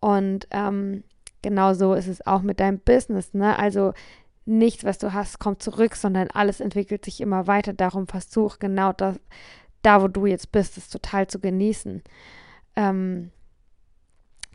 Und 0.00 0.48
ähm, 0.50 1.04
genau 1.42 1.74
so 1.74 1.92
ist 1.92 2.06
es 2.06 2.26
auch 2.26 2.40
mit 2.40 2.58
deinem 2.58 2.78
Business, 2.78 3.34
ne? 3.34 3.58
Also 3.58 3.92
nichts, 4.46 4.82
was 4.84 4.96
du 4.96 5.12
hast, 5.12 5.40
kommt 5.40 5.62
zurück, 5.62 5.94
sondern 5.94 6.28
alles 6.32 6.60
entwickelt 6.60 7.04
sich 7.04 7.20
immer 7.20 7.46
weiter. 7.48 7.74
Darum 7.74 8.06
versuch 8.06 8.60
genau 8.60 8.94
das, 8.94 9.20
da 9.82 10.00
wo 10.00 10.08
du 10.08 10.24
jetzt 10.24 10.52
bist, 10.52 10.78
es 10.78 10.88
total 10.88 11.26
zu 11.26 11.38
genießen. 11.38 12.02
Ähm, 12.76 13.30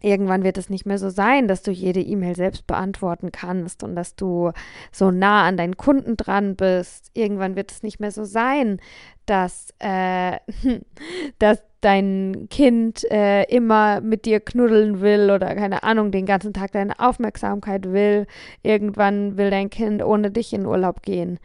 irgendwann 0.05 0.43
wird 0.43 0.57
es 0.57 0.69
nicht 0.69 0.85
mehr 0.85 0.99
so 0.99 1.09
sein, 1.09 1.47
dass 1.47 1.63
du 1.63 1.71
jede 1.71 1.99
E-Mail 1.99 2.35
selbst 2.35 2.67
beantworten 2.67 3.31
kannst 3.31 3.83
und 3.83 3.95
dass 3.95 4.15
du 4.15 4.51
so 4.91 5.09
nah 5.09 5.47
an 5.47 5.57
deinen 5.57 5.77
Kunden 5.77 6.15
dran 6.15 6.55
bist. 6.55 7.09
Irgendwann 7.13 7.55
wird 7.55 7.71
es 7.71 7.81
nicht 7.81 7.99
mehr 7.99 8.11
so 8.11 8.23
sein, 8.23 8.79
dass, 9.25 9.73
äh, 9.79 10.37
dass 11.39 11.63
dein 11.81 12.47
Kind 12.49 13.03
äh, 13.11 13.43
immer 13.43 13.99
mit 14.01 14.25
dir 14.25 14.39
knuddeln 14.39 15.01
will 15.01 15.31
oder 15.31 15.55
keine 15.55 15.83
Ahnung, 15.83 16.11
den 16.11 16.27
ganzen 16.27 16.53
Tag 16.53 16.71
deine 16.71 16.99
Aufmerksamkeit 16.99 17.91
will. 17.91 18.27
Irgendwann 18.61 19.37
will 19.37 19.49
dein 19.49 19.71
Kind 19.71 20.03
ohne 20.03 20.29
dich 20.29 20.53
in 20.53 20.67
Urlaub 20.67 21.01
gehen. 21.01 21.39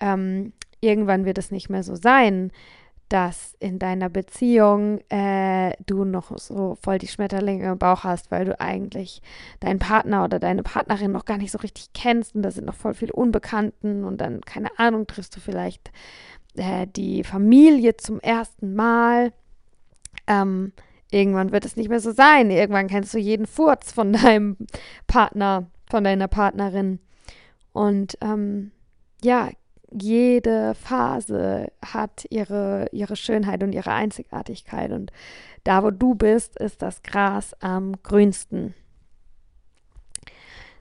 Ähm, 0.00 0.54
irgendwann 0.80 1.26
wird 1.26 1.36
es 1.36 1.50
nicht 1.50 1.68
mehr 1.68 1.82
so 1.82 1.94
sein, 1.94 2.52
dass 3.12 3.54
in 3.60 3.78
deiner 3.78 4.08
Beziehung 4.08 5.00
äh, 5.10 5.72
du 5.84 6.04
noch 6.04 6.36
so 6.38 6.78
voll 6.80 6.96
die 6.96 7.08
Schmetterlinge 7.08 7.70
im 7.70 7.78
Bauch 7.78 8.04
hast, 8.04 8.30
weil 8.30 8.46
du 8.46 8.58
eigentlich 8.58 9.20
deinen 9.60 9.78
Partner 9.78 10.24
oder 10.24 10.38
deine 10.38 10.62
Partnerin 10.62 11.12
noch 11.12 11.26
gar 11.26 11.36
nicht 11.36 11.50
so 11.50 11.58
richtig 11.58 11.92
kennst 11.92 12.34
und 12.34 12.42
da 12.42 12.50
sind 12.50 12.64
noch 12.64 12.74
voll 12.74 12.94
viele 12.94 13.12
Unbekannten 13.12 14.04
und 14.04 14.18
dann, 14.22 14.40
keine 14.40 14.78
Ahnung, 14.78 15.06
triffst 15.06 15.36
du 15.36 15.40
vielleicht 15.40 15.90
äh, 16.56 16.86
die 16.86 17.22
Familie 17.22 17.98
zum 17.98 18.18
ersten 18.18 18.74
Mal. 18.74 19.34
Ähm, 20.26 20.72
irgendwann 21.10 21.52
wird 21.52 21.66
es 21.66 21.76
nicht 21.76 21.90
mehr 21.90 22.00
so 22.00 22.12
sein. 22.12 22.50
Irgendwann 22.50 22.88
kennst 22.88 23.12
du 23.12 23.18
jeden 23.18 23.46
Furz 23.46 23.92
von 23.92 24.14
deinem 24.14 24.56
Partner, 25.06 25.66
von 25.90 26.02
deiner 26.02 26.28
Partnerin. 26.28 26.98
Und 27.72 28.16
ähm, 28.22 28.70
ja, 29.22 29.50
jede 30.00 30.74
Phase 30.74 31.72
hat 31.84 32.26
ihre, 32.30 32.86
ihre 32.92 33.16
Schönheit 33.16 33.62
und 33.62 33.72
ihre 33.72 33.92
Einzigartigkeit. 33.92 34.90
Und 34.90 35.12
da, 35.64 35.82
wo 35.82 35.90
du 35.90 36.14
bist, 36.14 36.58
ist 36.58 36.82
das 36.82 37.02
Gras 37.02 37.54
am 37.60 37.94
grünsten. 38.02 38.74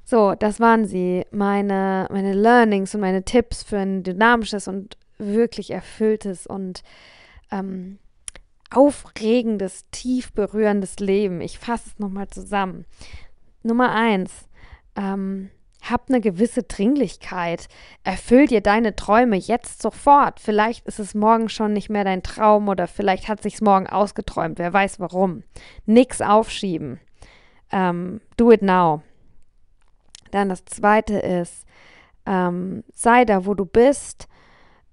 So, 0.04 0.36
das 0.36 0.60
waren 0.60 0.86
sie, 0.86 1.26
meine, 1.32 2.08
meine 2.12 2.34
Learnings 2.34 2.94
und 2.96 3.02
meine 3.02 3.24
Tipps 3.24 3.64
für 3.64 3.78
ein 3.78 4.04
dynamisches 4.04 4.68
und 4.68 4.98
wirklich 5.18 5.72
erfülltes 5.72 6.48
und 6.48 6.84
ähm, 7.52 8.00
aufregendes, 8.72 9.86
tief 9.92 10.34
berührendes 10.34 11.00
Leben. 11.00 11.42
Ich 11.42 11.60
fasse 11.60 11.90
es 11.90 12.00
nochmal 12.00 12.28
zusammen. 12.28 12.86
Nummer 13.64 13.94
eins, 13.94 14.50
ähm, 14.96 15.50
hab 15.82 16.10
eine 16.10 16.22
gewisse 16.22 16.64
Dringlichkeit. 16.64 17.68
Erfüll 18.04 18.48
dir 18.48 18.62
deine 18.62 18.96
Träume 18.96 19.36
jetzt 19.36 19.82
sofort. 19.82 20.40
Vielleicht 20.40 20.86
ist 20.86 21.00
es 21.00 21.16
morgen 21.16 21.50
schon 21.50 21.74
nicht 21.74 21.90
mehr 21.90 22.04
dein 22.04 22.24
Traum 22.24 22.70
oder 22.70 22.88
vielleicht 22.88 23.28
hat 23.28 23.42
sich's 23.42 23.62
morgen 23.62 23.88
ausgeträumt. 23.88 24.60
Wer 24.60 24.72
weiß 24.72 25.00
warum. 25.00 25.44
Nix 25.86 26.22
aufschieben. 26.22 27.00
Ähm, 27.72 28.22
do 28.38 28.52
it 28.52 28.62
now. 28.62 29.02
Dann 30.30 30.50
das 30.50 30.66
zweite 30.66 31.16
ist, 31.16 31.66
ähm, 32.26 32.84
sei 32.94 33.26
da, 33.26 33.46
wo 33.46 33.54
du 33.54 33.66
bist, 33.66 34.28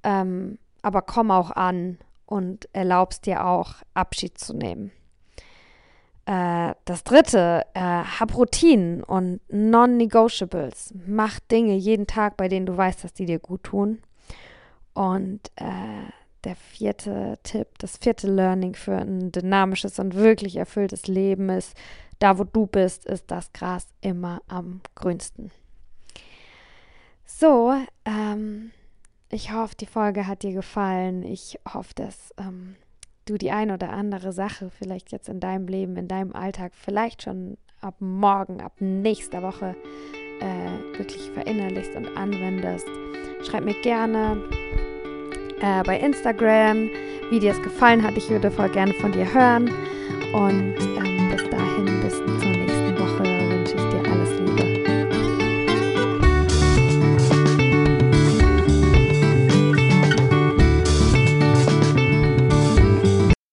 ähm, 0.03 0.59
aber 0.83 1.03
komm 1.03 1.31
auch 1.31 1.51
an 1.51 1.99
und 2.27 2.69
erlaubst 2.73 3.27
dir 3.27 3.45
auch 3.45 3.75
Abschied 3.95 4.39
zu 4.39 4.55
nehmen. 4.55 4.93
Äh, 6.29 6.75
das 6.85 7.05
dritte, 7.05 7.65
äh, 7.73 7.81
hab 7.81 8.37
Routinen 8.37 9.03
und 9.03 9.41
Non-Negotiables. 9.49 10.93
Mach 11.07 11.41
Dinge 11.41 11.75
jeden 11.75 12.07
Tag, 12.07 12.37
bei 12.37 12.49
denen 12.49 12.67
du 12.67 12.77
weißt, 12.77 13.03
dass 13.03 13.15
die 13.15 13.25
dir 13.25 13.39
gut 13.39 13.63
tun. 13.63 14.03
Und 14.93 15.51
äh, 15.57 16.13
der 16.45 16.55
vierte 16.55 17.39
Tipp, 17.45 17.69
das 17.79 17.97
vierte 17.97 18.31
Learning 18.31 18.75
für 18.75 18.97
ein 18.97 19.33
dynamisches 19.33 19.99
und 19.99 20.17
wirklich 20.17 20.57
erfülltes 20.57 21.07
Leben 21.07 21.49
ist, 21.49 21.75
da 22.19 22.39
wo 22.39 22.45
du 22.45 22.67
bist, 22.67 23.07
ist 23.07 23.31
das 23.31 23.51
Gras 23.55 23.87
immer 24.03 24.43
am 24.49 24.83
grünsten. 24.97 25.51
So, 27.25 27.73
ähm, 28.05 28.73
ich 29.31 29.55
hoffe, 29.55 29.77
die 29.77 29.87
Folge 29.87 30.27
hat 30.27 30.43
dir 30.43 30.53
gefallen. 30.53 31.23
Ich 31.23 31.59
hoffe, 31.73 31.95
dass 31.95 32.35
ähm, 32.37 32.77
du 33.29 33.37
die 33.37 33.51
ein 33.51 33.71
oder 33.71 33.91
andere 33.91 34.33
Sache 34.33 34.71
vielleicht 34.71 35.13
jetzt 35.13 35.29
in 35.29 35.41
deinem 35.41 35.67
Leben, 35.67 35.97
in 35.97 36.09
deinem 36.09 36.35
Alltag, 36.35 36.73
vielleicht 36.75 37.23
schon 37.23 37.57
ab 37.81 37.95
morgen, 38.01 38.61
ab 38.61 38.73
nächster 38.81 39.43
Woche 39.43 39.77
äh, 40.41 40.99
wirklich 40.99 41.31
verinnerlichst 41.31 41.95
und 41.95 42.17
anwendest. 42.17 42.87
Schreib 43.43 43.65
mir 43.65 43.81
gerne 43.83 44.43
äh, 45.61 45.83
bei 45.85 45.99
Instagram, 45.99 46.89
wie 47.31 47.41
dir 47.41 47.53
es 47.53 47.63
gefallen 47.63 48.03
hat. 48.03 48.17
Ich 48.17 48.29
würde 48.31 48.51
voll 48.51 48.71
gerne 48.71 48.95
von 48.95 49.13
dir 49.13 49.33
hören. 49.33 49.71
Und 50.33 50.75
äh, 50.77 51.09